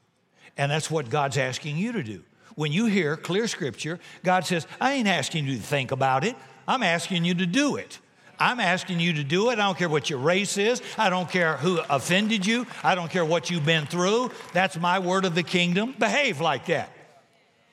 [0.57, 2.23] And that's what God's asking you to do.
[2.61, 6.37] When you hear clear scripture, God says, I ain't asking you to think about it,
[6.69, 7.99] I'm asking you to do it.
[8.39, 9.55] I'm asking you to do it.
[9.55, 10.83] I don't care what your race is.
[10.99, 12.67] I don't care who offended you.
[12.85, 14.33] I don't care what you've been through.
[14.53, 15.95] That's my word of the kingdom.
[15.99, 16.93] Behave like that.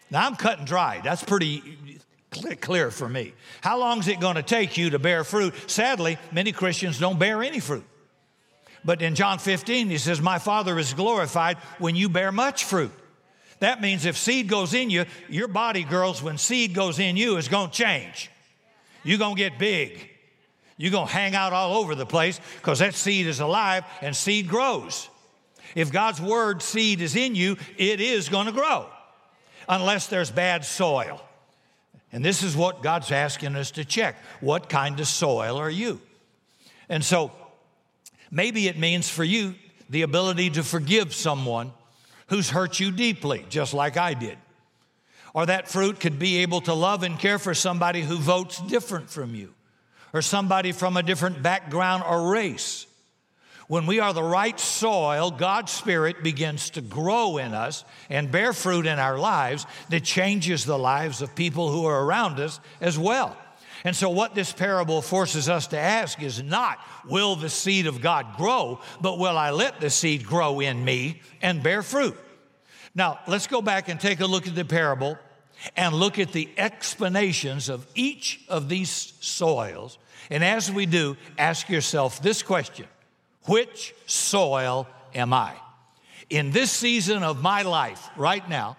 [0.10, 1.02] Now I'm cut and dry.
[1.04, 1.78] That's pretty
[2.62, 3.34] clear for me.
[3.60, 5.54] How long is it going to take you to bear fruit?
[5.70, 7.84] Sadly, many Christians don't bear any fruit.
[8.86, 12.94] But in John 15, he says, My Father is glorified when you bear much fruit.
[13.60, 17.38] That means if seed goes in you, your body, girls, when seed goes in you,
[17.38, 18.30] is going to change.
[19.04, 20.10] You're going to get big.
[20.78, 24.16] You're going to hang out all over the place because that seed is alive and
[24.16, 25.10] seed grows.
[25.76, 28.88] If God's word seed is in you, it is going to grow
[29.68, 31.22] unless there's bad soil.
[32.12, 34.16] And this is what God's asking us to check.
[34.40, 36.00] What kind of soil are you?
[36.90, 37.32] And so
[38.32, 39.56] maybe it means for you
[39.90, 41.72] the ability to forgive someone
[42.28, 44.38] who's hurt you deeply, just like I did.
[45.34, 49.10] Or that fruit could be able to love and care for somebody who votes different
[49.10, 49.54] from you,
[50.14, 52.88] or somebody from a different background or race.
[53.68, 58.54] When we are the right soil, God's Spirit begins to grow in us and bear
[58.54, 62.98] fruit in our lives that changes the lives of people who are around us as
[62.98, 63.38] well.
[63.84, 68.02] And so, what this parable forces us to ask is not, will the seed of
[68.02, 72.18] God grow, but will I let the seed grow in me and bear fruit?
[72.96, 75.18] Now, let's go back and take a look at the parable
[75.76, 79.98] and look at the explanations of each of these soils.
[80.30, 82.88] And as we do, ask yourself this question
[83.44, 85.54] which soil am I?
[86.30, 88.78] In this season of my life, right now,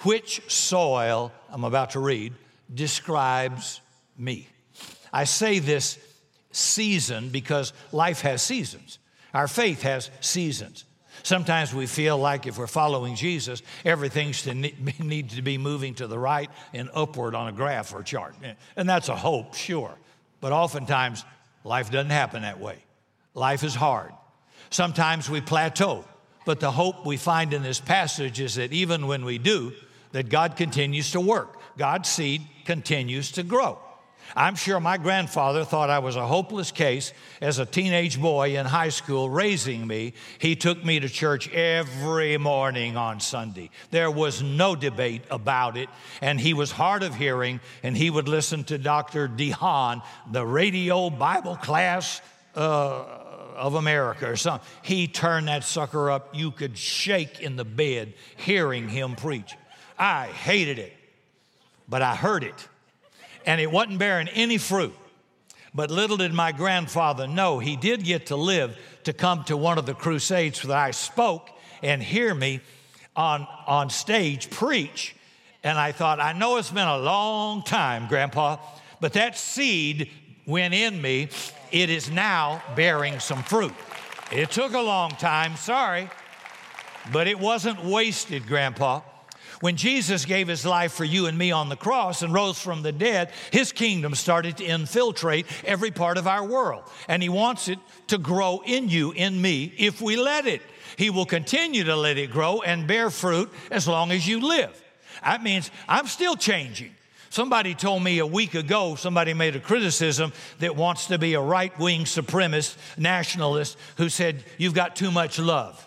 [0.00, 2.32] which soil, I'm about to read,
[2.72, 3.80] describes
[4.16, 4.48] me?
[5.12, 5.98] I say this
[6.52, 8.98] season because life has seasons.
[9.34, 10.84] Our faith has seasons.
[11.22, 14.32] Sometimes we feel like if we're following Jesus, everything
[15.00, 18.34] needs to be moving to the right and upward on a graph or chart.
[18.76, 19.94] And that's a hope, sure.
[20.40, 21.24] But oftentimes,
[21.64, 22.78] life doesn't happen that way.
[23.34, 24.12] Life is hard.
[24.70, 26.04] Sometimes we plateau,
[26.44, 29.72] but the hope we find in this passage is that even when we do,
[30.12, 31.58] that God continues to work.
[31.78, 33.78] God's seed continues to grow.
[34.34, 38.66] I'm sure my grandfather thought I was a hopeless case as a teenage boy in
[38.66, 40.14] high school raising me.
[40.38, 43.70] He took me to church every morning on Sunday.
[43.90, 45.88] There was no debate about it,
[46.20, 49.28] and he was hard of hearing, and he would listen to Dr.
[49.28, 52.20] DeHaan, the radio Bible class.
[52.54, 53.04] Uh,
[53.56, 54.66] of America or something.
[54.82, 56.34] He turned that sucker up.
[56.34, 59.54] You could shake in the bed hearing him preach.
[59.98, 60.92] I hated it,
[61.88, 62.68] but I heard it.
[63.44, 64.94] And it wasn't bearing any fruit.
[65.74, 69.78] But little did my grandfather know, he did get to live to come to one
[69.78, 71.50] of the crusades that I spoke
[71.82, 72.60] and hear me
[73.14, 75.14] on, on stage preach.
[75.62, 78.56] And I thought, I know it's been a long time, Grandpa,
[79.00, 80.10] but that seed
[80.46, 81.28] went in me
[81.72, 83.74] it is now bearing some fruit.
[84.32, 86.08] It took a long time, sorry,
[87.12, 89.00] but it wasn't wasted, Grandpa.
[89.60, 92.82] When Jesus gave his life for you and me on the cross and rose from
[92.82, 96.84] the dead, his kingdom started to infiltrate every part of our world.
[97.08, 100.62] And he wants it to grow in you, in me, if we let it.
[100.96, 104.82] He will continue to let it grow and bear fruit as long as you live.
[105.22, 106.92] That means I'm still changing.
[107.30, 111.40] Somebody told me a week ago, somebody made a criticism that wants to be a
[111.40, 115.85] right wing supremacist nationalist who said, You've got too much love.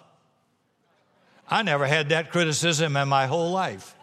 [1.50, 3.96] I never had that criticism in my whole life.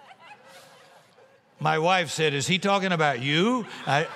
[1.61, 3.67] My wife said, Is he talking about you?
[3.87, 4.07] I,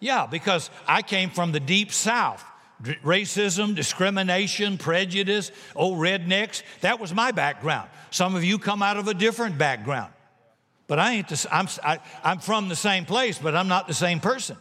[0.00, 2.44] yeah, because I came from the deep south.
[2.82, 7.88] Racism, discrimination, prejudice, old rednecks, that was my background.
[8.10, 10.12] Some of you come out of a different background.
[10.86, 13.94] But I ain't the, I'm, I, I'm from the same place, but I'm not the
[13.94, 14.58] same person.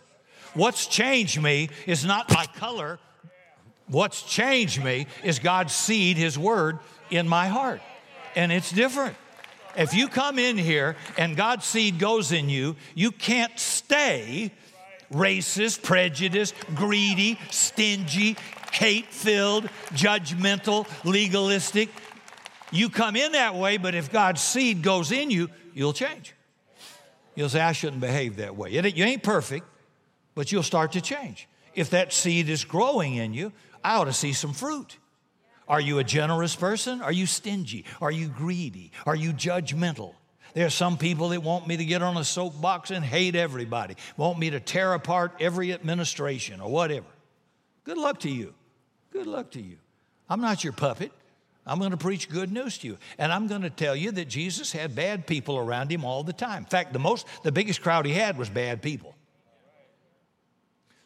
[0.53, 2.99] What's changed me is not my color.
[3.87, 7.81] What's changed me is God's seed, His word, in my heart.
[8.35, 9.15] And it's different.
[9.75, 14.51] If you come in here and God's seed goes in you, you can't stay
[15.11, 18.35] racist, prejudiced, greedy, stingy,
[18.71, 21.89] hate filled, judgmental, legalistic.
[22.71, 26.33] You come in that way, but if God's seed goes in you, you'll change.
[27.35, 28.71] You'll say, I shouldn't behave that way.
[28.71, 29.65] You ain't perfect,
[30.35, 31.47] but you'll start to change.
[31.75, 33.51] If that seed is growing in you,
[33.83, 34.97] I ought to see some fruit.
[35.67, 37.01] Are you a generous person?
[37.01, 37.85] Are you stingy?
[38.01, 38.91] Are you greedy?
[39.05, 40.13] Are you judgmental?
[40.53, 43.95] There are some people that want me to get on a soapbox and hate everybody,
[44.17, 47.07] want me to tear apart every administration or whatever.
[47.85, 48.53] Good luck to you.
[49.11, 49.77] Good luck to you.
[50.29, 51.11] I'm not your puppet.
[51.65, 52.97] I'm going to preach good news to you.
[53.17, 56.33] And I'm going to tell you that Jesus had bad people around him all the
[56.33, 56.63] time.
[56.63, 59.12] In fact, the most the biggest crowd he had was bad people.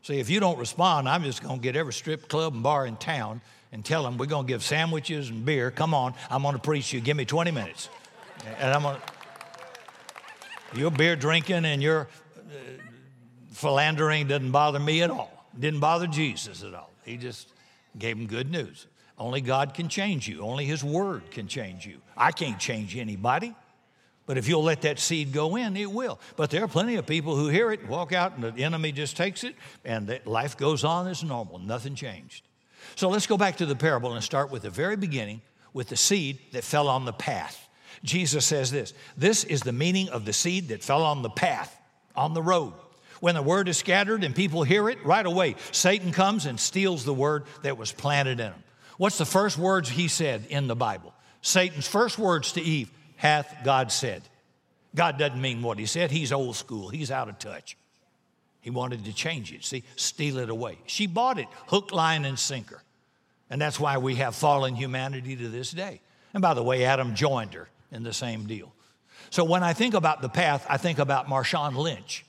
[0.08, 2.88] See, if you don't respond, I'm just going to get every strip club and bar
[2.88, 3.42] in town
[3.74, 5.70] and tell them we're going to give sandwiches and beer.
[5.70, 7.02] Come on, I'm going to preach you.
[7.02, 7.90] Give me 20 minutes.
[8.58, 12.54] And I'm going to your beer drinking and your uh,
[13.52, 15.46] philandering doesn't bother me at all.
[15.60, 16.94] Didn't bother Jesus at all.
[17.04, 17.50] He just
[18.00, 18.88] gave him good news.
[19.20, 20.40] Only God can change you.
[20.40, 21.98] Only His Word can change you.
[22.16, 23.54] I can't change anybody.
[24.28, 26.20] But if you'll let that seed go in, it will.
[26.36, 29.18] But there are plenty of people who hear it, walk out, and the enemy just
[29.18, 31.60] takes it, and life goes on as normal.
[31.60, 32.44] Nothing changed.
[32.96, 35.42] So let's go back to the parable and start with the very beginning
[35.74, 37.70] with the seed that fell on the path.
[38.04, 41.76] Jesus says this this is the meaning of the seed that fell on the path,
[42.16, 42.74] on the road.
[43.22, 47.06] When the word is scattered and people hear it, right away, Satan comes and steals
[47.06, 48.64] the word that was planted in them.
[48.98, 51.14] What's the first words he said in the Bible?
[51.42, 54.24] Satan's first words to Eve hath God said.
[54.96, 56.10] God doesn't mean what he said.
[56.10, 57.78] He's old school, he's out of touch.
[58.62, 60.78] He wanted to change it, see, steal it away.
[60.88, 62.82] She bought it, hook, line, and sinker.
[63.50, 66.02] And that's why we have fallen humanity to this day.
[66.34, 68.74] And by the way, Adam joined her in the same deal.
[69.30, 72.26] So when I think about the path, I think about Marshawn Lynch,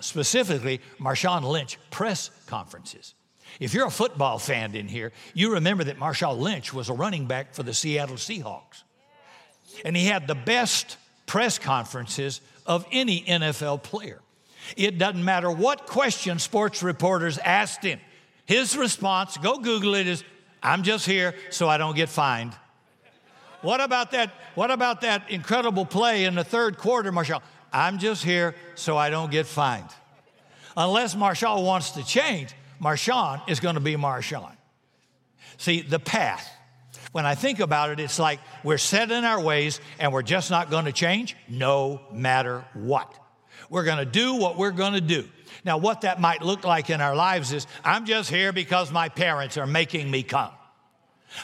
[0.00, 3.14] specifically Marshawn Lynch press conferences.
[3.58, 7.26] If you're a football fan in here, you remember that Marshawn Lynch was a running
[7.26, 8.82] back for the Seattle Seahawks.
[9.84, 14.20] And he had the best press conferences of any NFL player.
[14.76, 18.00] It doesn't matter what question sports reporters asked him.
[18.46, 20.24] His response, go Google it, is,
[20.62, 22.52] I'm just here so I don't get fined.
[23.62, 24.32] What about that?
[24.54, 27.42] What about that incredible play in the third quarter, Marshall?
[27.72, 29.88] I'm just here so I don't get fined.
[30.76, 34.52] Unless Marshall wants to change, Marshawn is going to be Marshawn.
[35.58, 36.50] See, the path.
[37.12, 40.50] When I think about it, it's like we're set in our ways and we're just
[40.50, 43.12] not going to change no matter what.
[43.68, 45.28] We're going to do what we're going to do.
[45.64, 49.08] Now, what that might look like in our lives is I'm just here because my
[49.08, 50.52] parents are making me come.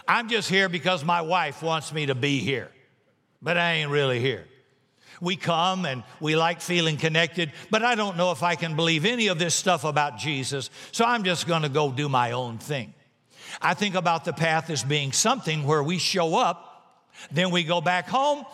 [0.07, 2.71] I'm just here because my wife wants me to be here,
[3.43, 4.45] but I ain't really here.
[5.21, 9.05] We come and we like feeling connected, but I don't know if I can believe
[9.05, 12.59] any of this stuff about Jesus, so I'm just going to go do my own
[12.59, 12.93] thing.
[13.61, 17.81] I think about the path as being something where we show up, then we go
[17.81, 18.45] back home,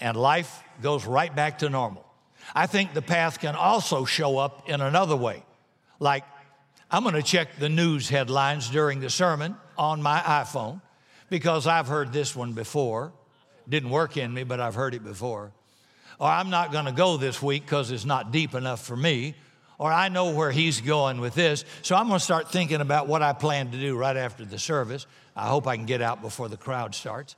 [0.00, 2.04] and life goes right back to normal.
[2.54, 5.42] I think the path can also show up in another way.
[5.98, 6.24] Like,
[6.90, 10.80] I'm going to check the news headlines during the sermon on my iPhone
[11.28, 13.12] because I've heard this one before.
[13.68, 15.52] Didn't work in me, but I've heard it before.
[16.18, 19.34] Or I'm not going to go this week because it's not deep enough for me.
[19.80, 21.64] Or I know where he's going with this.
[21.80, 24.58] So I'm going to start thinking about what I plan to do right after the
[24.58, 25.06] service.
[25.34, 27.34] I hope I can get out before the crowd starts.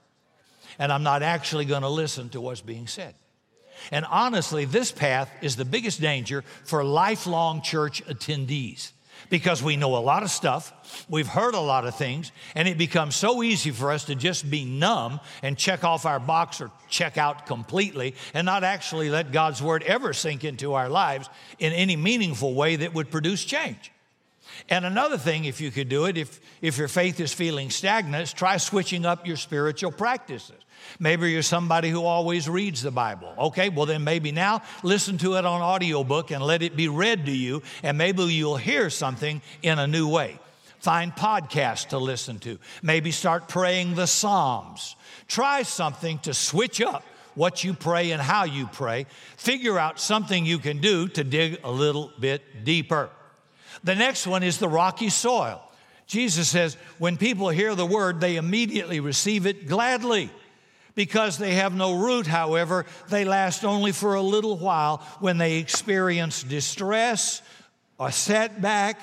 [0.76, 3.14] And I'm not actually going to listen to what's being said.
[3.92, 8.90] And honestly, this path is the biggest danger for lifelong church attendees
[9.30, 12.78] because we know a lot of stuff, we've heard a lot of things, and it
[12.78, 16.70] becomes so easy for us to just be numb and check off our box or
[16.88, 21.72] check out completely and not actually let God's word ever sink into our lives in
[21.72, 23.92] any meaningful way that would produce change.
[24.68, 28.34] And another thing, if you could do it, if, if your faith is feeling stagnant,
[28.34, 30.56] try switching up your spiritual practices.
[30.98, 33.34] Maybe you're somebody who always reads the Bible.
[33.38, 37.26] Okay, well, then maybe now listen to it on audiobook and let it be read
[37.26, 40.38] to you, and maybe you'll hear something in a new way.
[40.78, 42.58] Find podcasts to listen to.
[42.82, 44.96] Maybe start praying the Psalms.
[45.28, 49.06] Try something to switch up what you pray and how you pray.
[49.36, 53.10] Figure out something you can do to dig a little bit deeper.
[53.84, 55.62] The next one is the rocky soil.
[56.06, 60.30] Jesus says, when people hear the word, they immediately receive it gladly.
[60.94, 65.58] Because they have no root, however, they last only for a little while when they
[65.58, 67.40] experience distress,
[67.98, 68.98] a setback,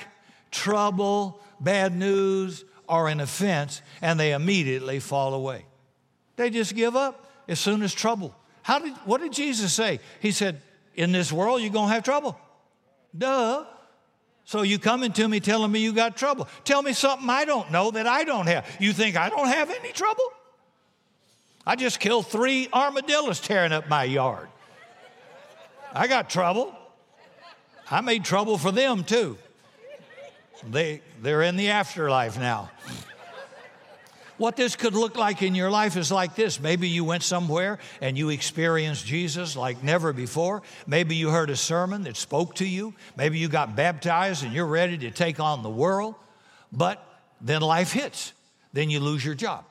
[0.52, 5.66] trouble, bad news, or an offense, and they immediately fall away.
[6.36, 8.36] They just give up as soon as trouble.
[8.62, 10.00] How did, what did Jesus say?
[10.20, 10.62] He said,
[10.96, 12.40] In this world, you're going to have trouble.
[13.18, 13.66] Duh.
[14.46, 16.48] So you coming to me telling me you got trouble.
[16.64, 18.68] Tell me something I don't know that I don't have.
[18.80, 20.24] You think I don't have any trouble?
[21.70, 24.48] I just killed three armadillos tearing up my yard.
[25.94, 26.76] I got trouble.
[27.92, 29.38] I made trouble for them too.
[30.68, 32.72] They, they're in the afterlife now.
[34.38, 36.60] What this could look like in your life is like this.
[36.60, 40.64] Maybe you went somewhere and you experienced Jesus like never before.
[40.88, 42.96] Maybe you heard a sermon that spoke to you.
[43.16, 46.16] Maybe you got baptized and you're ready to take on the world.
[46.72, 47.06] But
[47.40, 48.34] then life hits.
[48.74, 49.66] Then you lose your job.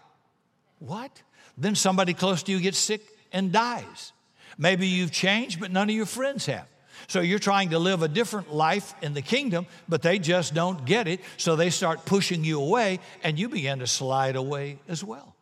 [0.79, 1.23] What?
[1.57, 4.13] Then somebody close to you gets sick and dies.
[4.57, 6.67] Maybe you've changed, but none of your friends have.
[7.07, 10.85] So you're trying to live a different life in the kingdom, but they just don't
[10.85, 11.21] get it.
[11.37, 15.35] So they start pushing you away, and you begin to slide away as well.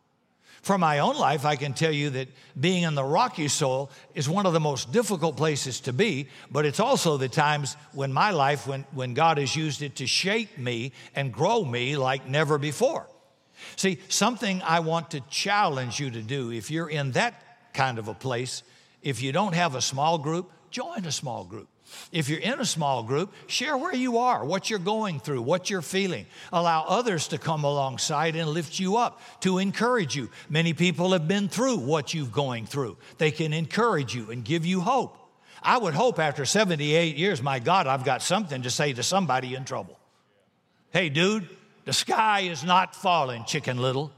[0.61, 2.27] From my own life, I can tell you that
[2.59, 6.65] being in the rocky soil is one of the most difficult places to be, but
[6.65, 10.57] it's also the times when my life, when, when God has used it to shape
[10.57, 13.07] me and grow me like never before.
[13.75, 17.33] See, something I want to challenge you to do if you're in that
[17.73, 18.63] kind of a place,
[19.01, 21.67] if you don't have a small group, join a small group.
[22.11, 25.69] If you're in a small group, share where you are, what you're going through, what
[25.69, 26.25] you're feeling.
[26.51, 30.29] Allow others to come alongside and lift you up, to encourage you.
[30.49, 32.97] Many people have been through what you're going through.
[33.17, 35.17] They can encourage you and give you hope.
[35.63, 39.55] I would hope after 78 years, my God, I've got something to say to somebody
[39.55, 39.97] in trouble.
[40.91, 41.47] Hey, dude,
[41.87, 44.11] the sky is not falling, chicken little.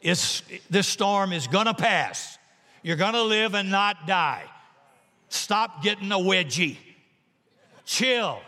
[0.00, 2.38] It's, this storm is gonna pass.
[2.84, 4.44] You're to live and not die.
[5.28, 6.76] Stop getting a wedgie.
[7.84, 8.38] Chill.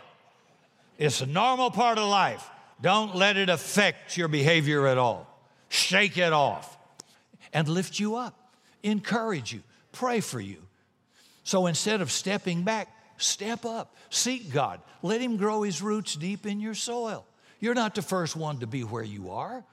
[0.97, 2.49] It's a normal part of life.
[2.81, 5.27] Don't let it affect your behavior at all.
[5.67, 6.77] Shake it off
[7.51, 8.53] and lift you up,
[8.83, 10.59] encourage you, pray for you.
[11.43, 16.45] So instead of stepping back, step up, seek God, let Him grow His roots deep
[16.45, 17.25] in your soil.
[17.63, 19.63] You're not the first one to be where you are.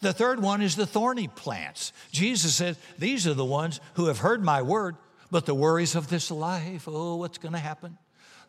[0.00, 1.92] The third one is the thorny plants.
[2.10, 4.96] Jesus said, These are the ones who have heard my word,
[5.30, 7.98] but the worries of this life, oh, what's going to happen?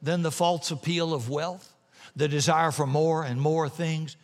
[0.02, 1.76] Then the false appeal of wealth,
[2.16, 4.16] the desire for more and more things,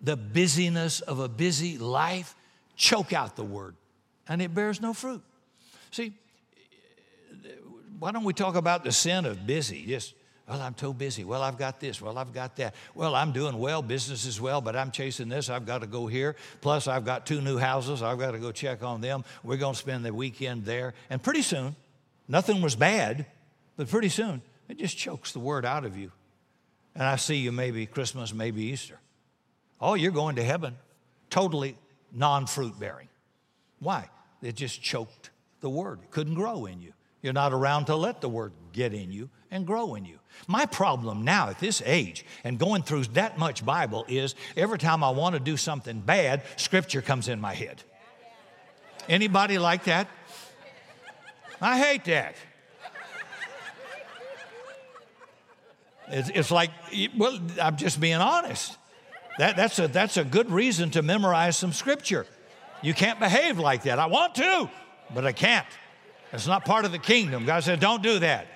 [0.00, 2.36] the busyness of a busy life
[2.76, 3.74] choke out the word,
[4.28, 5.24] and it bears no fruit.
[5.90, 6.12] See,
[7.98, 9.84] why don't we talk about the sin of busy?
[9.84, 10.14] Just
[10.50, 11.22] well, I'm too busy.
[11.22, 12.02] Well, I've got this.
[12.02, 12.74] Well, I've got that.
[12.96, 15.48] Well, I'm doing well, business is well, but I'm chasing this.
[15.48, 16.34] I've got to go here.
[16.60, 18.02] Plus, I've got two new houses.
[18.02, 19.24] I've got to go check on them.
[19.44, 20.94] We're going to spend the weekend there.
[21.08, 21.76] And pretty soon,
[22.26, 23.26] nothing was bad,
[23.76, 26.10] but pretty soon, it just chokes the word out of you.
[26.96, 28.98] And I see you maybe Christmas, maybe Easter.
[29.80, 30.74] Oh, you're going to heaven.
[31.30, 31.76] Totally
[32.12, 33.08] non fruit bearing.
[33.78, 34.08] Why?
[34.42, 35.30] It just choked
[35.60, 36.00] the word.
[36.02, 36.92] It couldn't grow in you.
[37.22, 40.18] You're not around to let the word get in you and grow in you.
[40.46, 45.04] My problem now at this age and going through that much Bible is every time
[45.04, 47.82] I want to do something bad, scripture comes in my head.
[49.08, 50.08] Anybody like that?
[51.60, 52.36] I hate that.
[56.08, 56.70] It's, it's like,
[57.16, 58.76] well, I'm just being honest.
[59.38, 62.26] That, that's, a, that's a good reason to memorize some scripture.
[62.82, 63.98] You can't behave like that.
[63.98, 64.70] I want to,
[65.14, 65.66] but I can't.
[66.32, 67.44] It's not part of the kingdom.
[67.44, 68.46] God said, don't do that.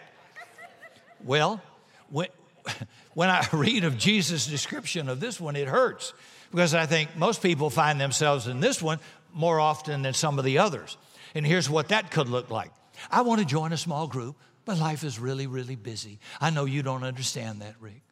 [1.25, 1.61] Well,
[2.09, 2.29] when,
[3.14, 6.12] when I read of Jesus' description of this one, it hurts
[6.51, 9.01] because I think most people find themselves in this one
[9.33, 10.97] more often than some of the others.
[11.35, 12.70] And here's what that could look like
[13.11, 16.20] I want to join a small group, but life is really, really busy.
[16.41, 18.03] I know you don't understand that, Rick.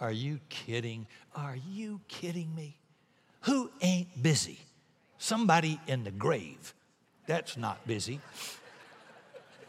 [0.00, 1.06] Are you kidding?
[1.36, 2.76] Are you kidding me?
[3.42, 4.58] Who ain't busy?
[5.18, 6.74] Somebody in the grave.
[7.26, 8.20] That's not busy.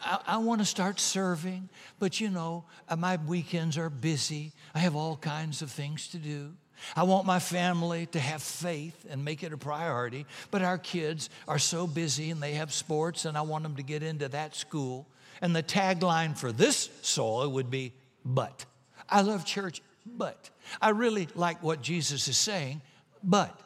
[0.04, 4.52] I, I want to start serving, but you know, uh, my weekends are busy.
[4.74, 6.54] I have all kinds of things to do.
[6.96, 11.30] I want my family to have faith and make it a priority, but our kids
[11.48, 14.56] are so busy and they have sports, and I want them to get into that
[14.56, 15.08] school.
[15.42, 17.94] And the tagline for this soil would be,
[18.26, 18.66] but.
[19.10, 20.50] I love church, but.
[20.82, 22.82] I really like what Jesus is saying,
[23.24, 23.58] but.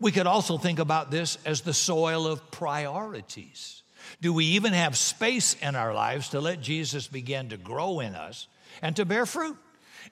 [0.00, 3.83] We could also think about this as the soil of priorities.
[4.20, 8.14] Do we even have space in our lives to let Jesus begin to grow in
[8.14, 8.48] us
[8.82, 9.56] and to bear fruit?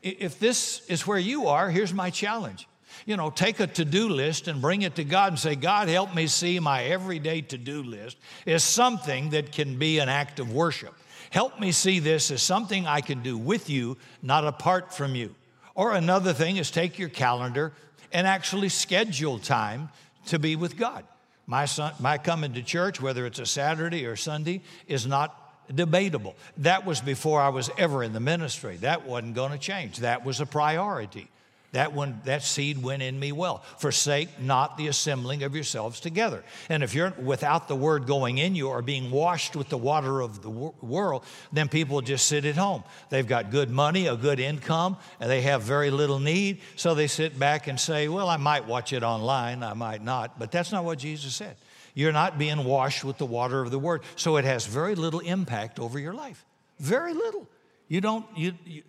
[0.03, 2.67] If this is where you are, here's my challenge.
[3.07, 5.89] You know, take a to do list and bring it to God and say, God,
[5.89, 8.17] help me see my everyday to do list
[8.47, 10.95] is something that can be an act of worship.
[11.31, 15.35] Help me see this as something I can do with you, not apart from you.
[15.75, 17.73] Or another thing is take your calendar
[18.13, 19.89] and actually schedule time
[20.27, 21.05] to be with God.
[21.47, 25.39] My, son, my coming to church, whether it's a Saturday or Sunday, is not
[25.75, 26.37] debatable.
[26.59, 28.77] That was before I was ever in the ministry.
[28.79, 29.99] That wasn't going to change.
[29.99, 31.29] That was a priority.
[31.73, 33.65] That one, that seed went in me well.
[33.79, 36.45] Forsake not the assembling of yourselves together.
[36.69, 40.21] And if you're without the word going in you or being washed with the water
[40.21, 42.85] of the world, then people just sit at home.
[43.09, 46.61] They've got good money, a good income, and they have very little need.
[46.77, 50.39] So they sit back and say, Well, I might watch it online, I might not.
[50.39, 51.57] But that's not what Jesus said.
[51.95, 54.03] You're not being washed with the water of the word.
[54.17, 56.45] So it has very little impact over your life.
[56.79, 57.49] Very little.
[57.89, 58.83] You don't, you, you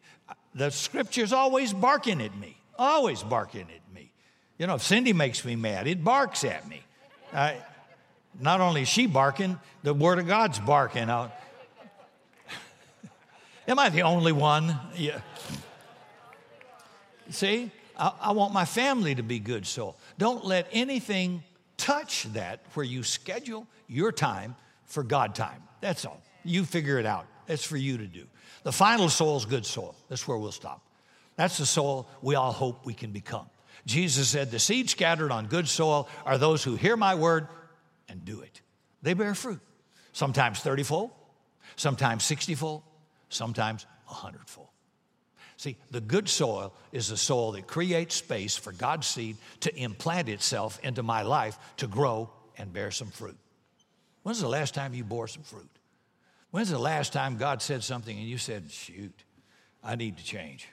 [0.54, 4.12] the scripture's always barking at me always barking at me.
[4.58, 6.82] You know, if Cindy makes me mad, it barks at me.
[7.34, 7.58] I,
[8.40, 11.32] not only is she barking, the Word of God's barking out.
[13.68, 14.78] Am I the only one?
[14.96, 15.20] Yeah.
[17.30, 19.98] See, I, I want my family to be good soul.
[20.18, 21.44] Don't let anything
[21.78, 24.56] touch that where you schedule your time
[24.86, 25.64] for God time.
[25.82, 26.22] That's all.
[26.44, 27.26] You figure it out.
[27.48, 28.26] That's for you to do.
[28.64, 29.96] The final soul is good soul.
[30.10, 30.82] That's where we'll stop.
[31.36, 33.48] That's the soil we all hope we can become.
[33.86, 37.48] Jesus said, The seed scattered on good soil are those who hear my word
[38.08, 38.62] and do it.
[39.02, 39.60] They bear fruit,
[40.14, 41.12] sometimes 30 fold,
[41.76, 42.84] sometimes 60 fold,
[43.30, 44.70] sometimes 100 fold.
[45.58, 50.30] See, the good soil is the soil that creates space for God's seed to implant
[50.30, 53.38] itself into my life to grow and bear some fruit.
[54.24, 55.70] When's the last time you bore some fruit?
[56.52, 59.24] When's the last time God said something and you said, shoot,
[59.84, 60.68] I need to change?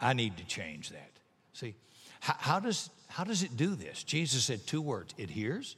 [0.00, 1.10] I need to change that.
[1.52, 1.74] See,
[2.20, 4.02] how, how, does, how does it do this?
[4.02, 5.76] Jesus said two words it hears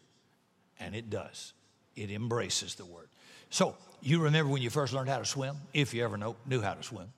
[0.78, 1.52] and it does.
[1.96, 3.08] it embraces the word.
[3.50, 6.62] So, you remember when you first learned how to swim, if you ever know, knew
[6.62, 7.12] how to swim.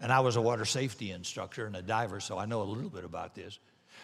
[0.00, 2.90] And I was a water safety instructor and a diver, so I know a little
[2.90, 3.58] bit about this.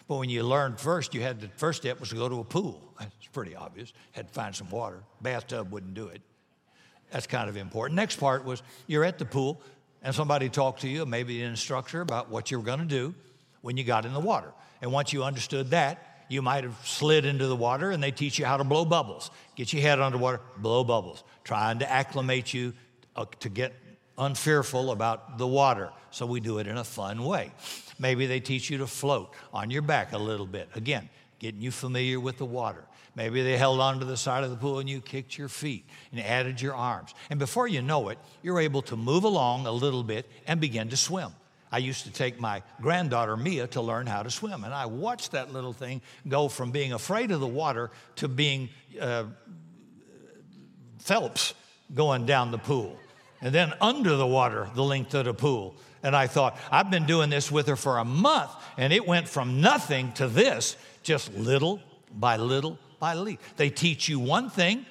[0.07, 2.43] But when you learned first, you had the first step was to go to a
[2.43, 2.93] pool.
[3.01, 3.91] It's pretty obvious.
[4.11, 5.03] Had to find some water.
[5.21, 6.21] Bathtub wouldn't do it.
[7.11, 7.95] That's kind of important.
[7.95, 9.61] Next part was you're at the pool
[10.05, 13.15] and somebody talked to you, maybe an instructor, about what you were going to do
[13.61, 14.53] when you got in the water.
[14.83, 18.37] And once you understood that, you might have slid into the water and they teach
[18.37, 19.31] you how to blow bubbles.
[19.55, 22.73] Get your head underwater, blow bubbles, trying to acclimate you
[23.15, 23.73] uh, to get
[24.19, 25.89] unfearful about the water.
[26.11, 27.51] So we do it in a fun way.
[27.97, 30.69] Maybe they teach you to float on your back a little bit.
[30.75, 32.85] Again, getting you familiar with the water.
[33.15, 36.19] Maybe they held onto the side of the pool and you kicked your feet and
[36.19, 37.13] added your arms.
[37.29, 40.89] And before you know it, you're able to move along a little bit and begin
[40.89, 41.31] to swim.
[41.71, 45.31] I used to take my granddaughter Mia to learn how to swim, and I watched
[45.31, 48.69] that little thing go from being afraid of the water to being
[49.01, 49.25] uh,
[50.99, 51.53] Phelps
[51.93, 52.97] going down the pool,
[53.41, 55.75] and then under the water the length of the pool.
[56.01, 59.27] And I thought, I've been doing this with her for a month, and it went
[59.27, 61.81] from nothing to this, just little
[62.13, 62.79] by little
[63.13, 63.37] by.
[63.57, 64.85] They teach you one thing,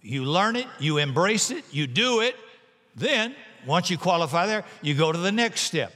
[0.00, 2.34] you learn it, you embrace it, you do it.
[2.96, 3.34] Then,
[3.66, 5.92] once you qualify there, you go to the next step.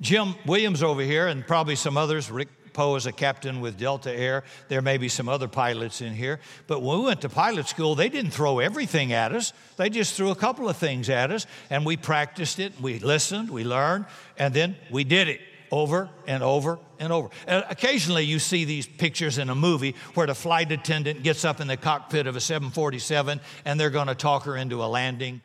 [0.00, 4.12] Jim Williams over here, and probably some others, Rick Poe is a captain with Delta
[4.12, 4.42] Air.
[4.66, 6.40] There may be some other pilots in here.
[6.66, 9.52] But when we went to pilot school, they didn't throw everything at us.
[9.76, 13.50] They just threw a couple of things at us, and we practiced it, we listened,
[13.50, 14.06] we learned,
[14.36, 15.40] and then we did it
[15.74, 17.30] over and over and over.
[17.48, 21.60] And occasionally you see these pictures in a movie where the flight attendant gets up
[21.60, 25.42] in the cockpit of a 747 and they're going to talk her into a landing.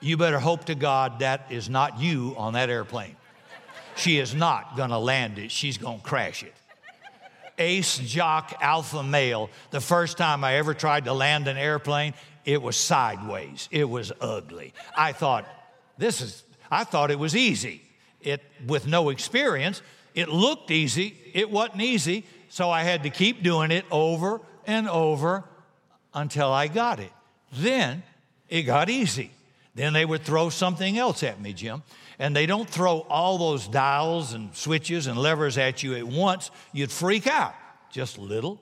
[0.00, 3.14] You better hope to God that is not you on that airplane.
[3.94, 6.54] She is not going to land it, she's going to crash it.
[7.56, 9.48] Ace jock alpha male.
[9.70, 13.68] The first time I ever tried to land an airplane, it was sideways.
[13.70, 14.74] It was ugly.
[14.96, 15.46] I thought,
[15.96, 17.83] this is, I thought it was easy.
[18.24, 19.82] It, with no experience,
[20.14, 21.16] it looked easy.
[21.32, 22.24] It wasn't easy.
[22.48, 25.44] So I had to keep doing it over and over
[26.12, 27.12] until I got it.
[27.52, 28.02] Then
[28.48, 29.30] it got easy.
[29.74, 31.82] Then they would throw something else at me, Jim.
[32.18, 36.52] And they don't throw all those dials and switches and levers at you at once.
[36.72, 37.54] You'd freak out,
[37.90, 38.60] just little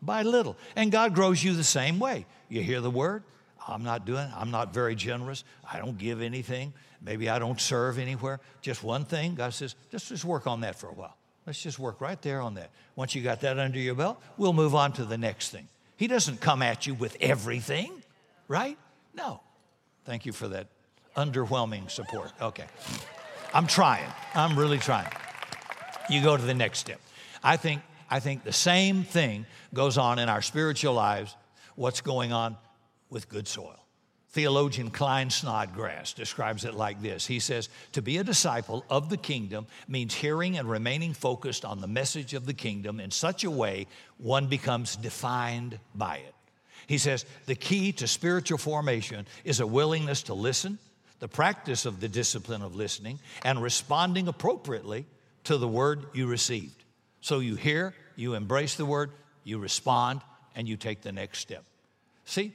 [0.00, 0.56] by little.
[0.74, 2.24] And God grows you the same way.
[2.48, 3.22] You hear the word,
[3.66, 5.44] I'm not doing, I'm not very generous.
[5.70, 6.72] I don't give anything.
[7.04, 8.40] Maybe I don't serve anywhere.
[8.62, 9.34] Just one thing.
[9.34, 11.16] God says, just, just work on that for a while.
[11.46, 12.70] Let's just work right there on that.
[12.96, 15.68] Once you got that under your belt, we'll move on to the next thing.
[15.96, 17.92] He doesn't come at you with everything,
[18.48, 18.78] right?
[19.14, 19.40] No.
[20.06, 20.68] Thank you for that
[21.16, 22.32] underwhelming support.
[22.40, 22.64] Okay.
[23.52, 24.10] I'm trying.
[24.34, 25.08] I'm really trying.
[26.08, 27.00] You go to the next step.
[27.42, 29.44] I think, I think the same thing
[29.74, 31.36] goes on in our spiritual lives,
[31.76, 32.56] what's going on
[33.10, 33.83] with good soil.
[34.34, 39.16] Theologian Klyne Snodgrass describes it like this He says, To be a disciple of the
[39.16, 43.50] kingdom means hearing and remaining focused on the message of the kingdom in such a
[43.50, 43.86] way
[44.18, 46.34] one becomes defined by it.
[46.88, 50.80] He says, The key to spiritual formation is a willingness to listen,
[51.20, 55.06] the practice of the discipline of listening, and responding appropriately
[55.44, 56.82] to the word you received.
[57.20, 59.12] So you hear, you embrace the word,
[59.44, 60.22] you respond,
[60.56, 61.62] and you take the next step.
[62.24, 62.52] See,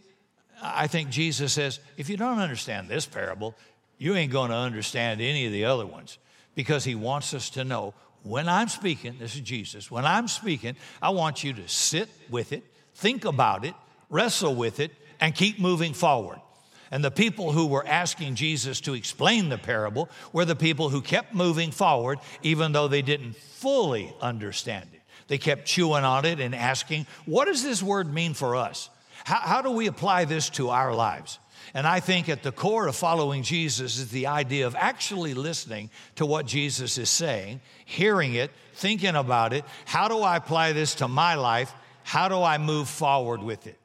[0.61, 3.55] I think Jesus says, if you don't understand this parable,
[3.97, 6.17] you ain't going to understand any of the other ones
[6.55, 7.93] because he wants us to know
[8.23, 12.51] when I'm speaking, this is Jesus, when I'm speaking, I want you to sit with
[12.51, 12.63] it,
[12.95, 13.73] think about it,
[14.09, 16.39] wrestle with it, and keep moving forward.
[16.91, 21.01] And the people who were asking Jesus to explain the parable were the people who
[21.01, 25.01] kept moving forward, even though they didn't fully understand it.
[25.27, 28.89] They kept chewing on it and asking, What does this word mean for us?
[29.23, 31.39] How, how do we apply this to our lives?
[31.73, 35.89] And I think at the core of following Jesus is the idea of actually listening
[36.15, 39.65] to what Jesus is saying, hearing it, thinking about it.
[39.85, 41.71] How do I apply this to my life?
[42.03, 43.77] How do I move forward with it?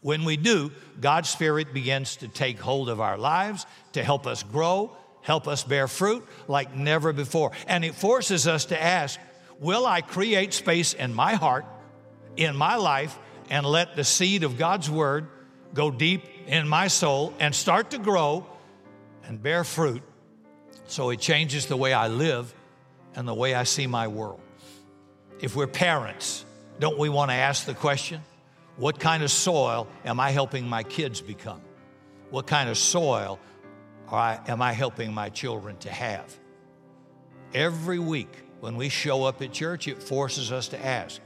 [0.00, 4.42] When we do, God's Spirit begins to take hold of our lives to help us
[4.42, 7.52] grow, help us bear fruit like never before.
[7.66, 9.18] And it forces us to ask
[9.58, 11.64] Will I create space in my heart,
[12.36, 13.18] in my life,
[13.50, 15.28] and let the seed of God's word
[15.74, 18.46] go deep in my soul and start to grow
[19.24, 20.02] and bear fruit
[20.86, 22.52] so it changes the way I live
[23.14, 24.40] and the way I see my world.
[25.40, 26.44] If we're parents,
[26.78, 28.20] don't we want to ask the question
[28.76, 31.62] what kind of soil am I helping my kids become?
[32.30, 33.38] What kind of soil
[34.12, 36.36] am I helping my children to have?
[37.54, 38.28] Every week
[38.60, 41.20] when we show up at church, it forces us to ask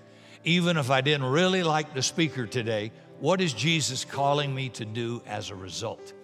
[0.45, 4.87] even if I didn't really like the speaker today, What is Jesus calling me to
[4.87, 6.15] do as a result?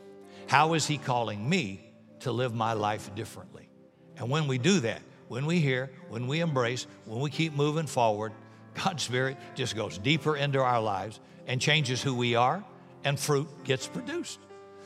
[0.46, 3.68] How is He calling me to live my life differently?
[4.16, 7.86] And when we do that, when we hear, when we embrace, when we keep moving
[7.86, 8.32] forward,
[8.82, 12.64] God's Spirit just goes deeper into our lives and changes who we are,
[13.04, 14.38] and fruit gets produced.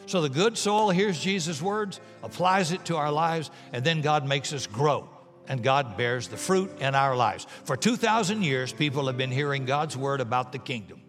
[0.06, 4.26] So the good soil hears Jesus' words, applies it to our lives, and then God
[4.26, 5.08] makes us grow.
[5.50, 7.44] And God bears the fruit in our lives.
[7.64, 11.02] For 2,000 years, people have been hearing God's word about the kingdom.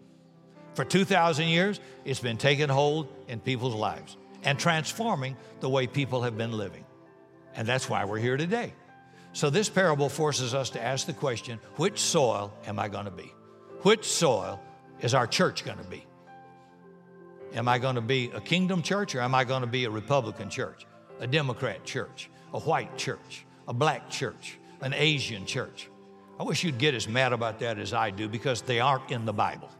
[0.74, 6.22] For 2,000 years, it's been taking hold in people's lives and transforming the way people
[6.22, 6.84] have been living.
[7.54, 8.72] And that's why we're here today.
[9.32, 13.12] So, this parable forces us to ask the question which soil am I going to
[13.12, 13.32] be?
[13.82, 14.60] Which soil
[15.00, 16.04] is our church going to be?
[17.54, 19.90] Am I going to be a kingdom church or am I going to be a
[19.90, 20.84] Republican church,
[21.20, 25.88] a Democrat church, a white church, a black church, an Asian church?
[26.38, 29.24] I wish you'd get as mad about that as I do because they aren't in
[29.24, 29.70] the Bible.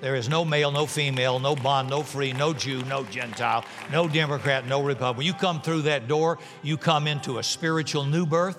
[0.00, 4.08] There is no male, no female, no bond, no free, no Jew, no Gentile, no
[4.08, 5.26] Democrat, no Republican.
[5.26, 8.58] You come through that door, you come into a spiritual new birth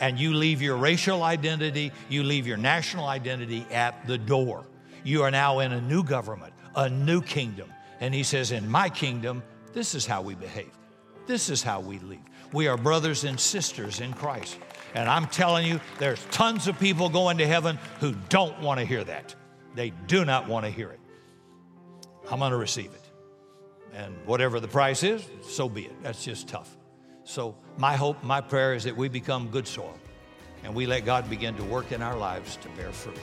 [0.00, 4.66] and you leave your racial identity, you leave your national identity at the door.
[5.04, 7.72] You are now in a new government, a new kingdom.
[8.00, 10.72] And he says, In my kingdom, this is how we behave,
[11.26, 12.18] this is how we live.
[12.52, 14.58] We are brothers and sisters in Christ.
[14.94, 18.86] And I'm telling you, there's tons of people going to heaven who don't want to
[18.86, 19.34] hear that.
[19.74, 21.00] They do not want to hear it.
[22.30, 23.00] I'm going to receive it.
[23.94, 26.02] And whatever the price is, so be it.
[26.02, 26.76] That's just tough.
[27.24, 29.98] So, my hope, my prayer is that we become good soil
[30.64, 33.16] and we let God begin to work in our lives to bear fruit.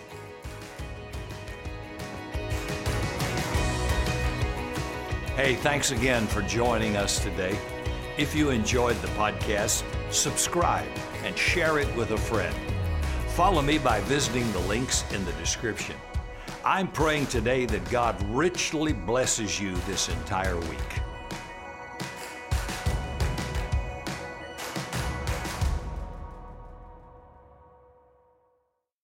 [5.36, 7.58] Hey, thanks again for joining us today.
[8.20, 10.90] If you enjoyed the podcast, subscribe
[11.24, 12.54] and share it with a friend.
[13.30, 15.96] Follow me by visiting the links in the description.
[16.66, 21.09] I'm praying today that God richly blesses you this entire week.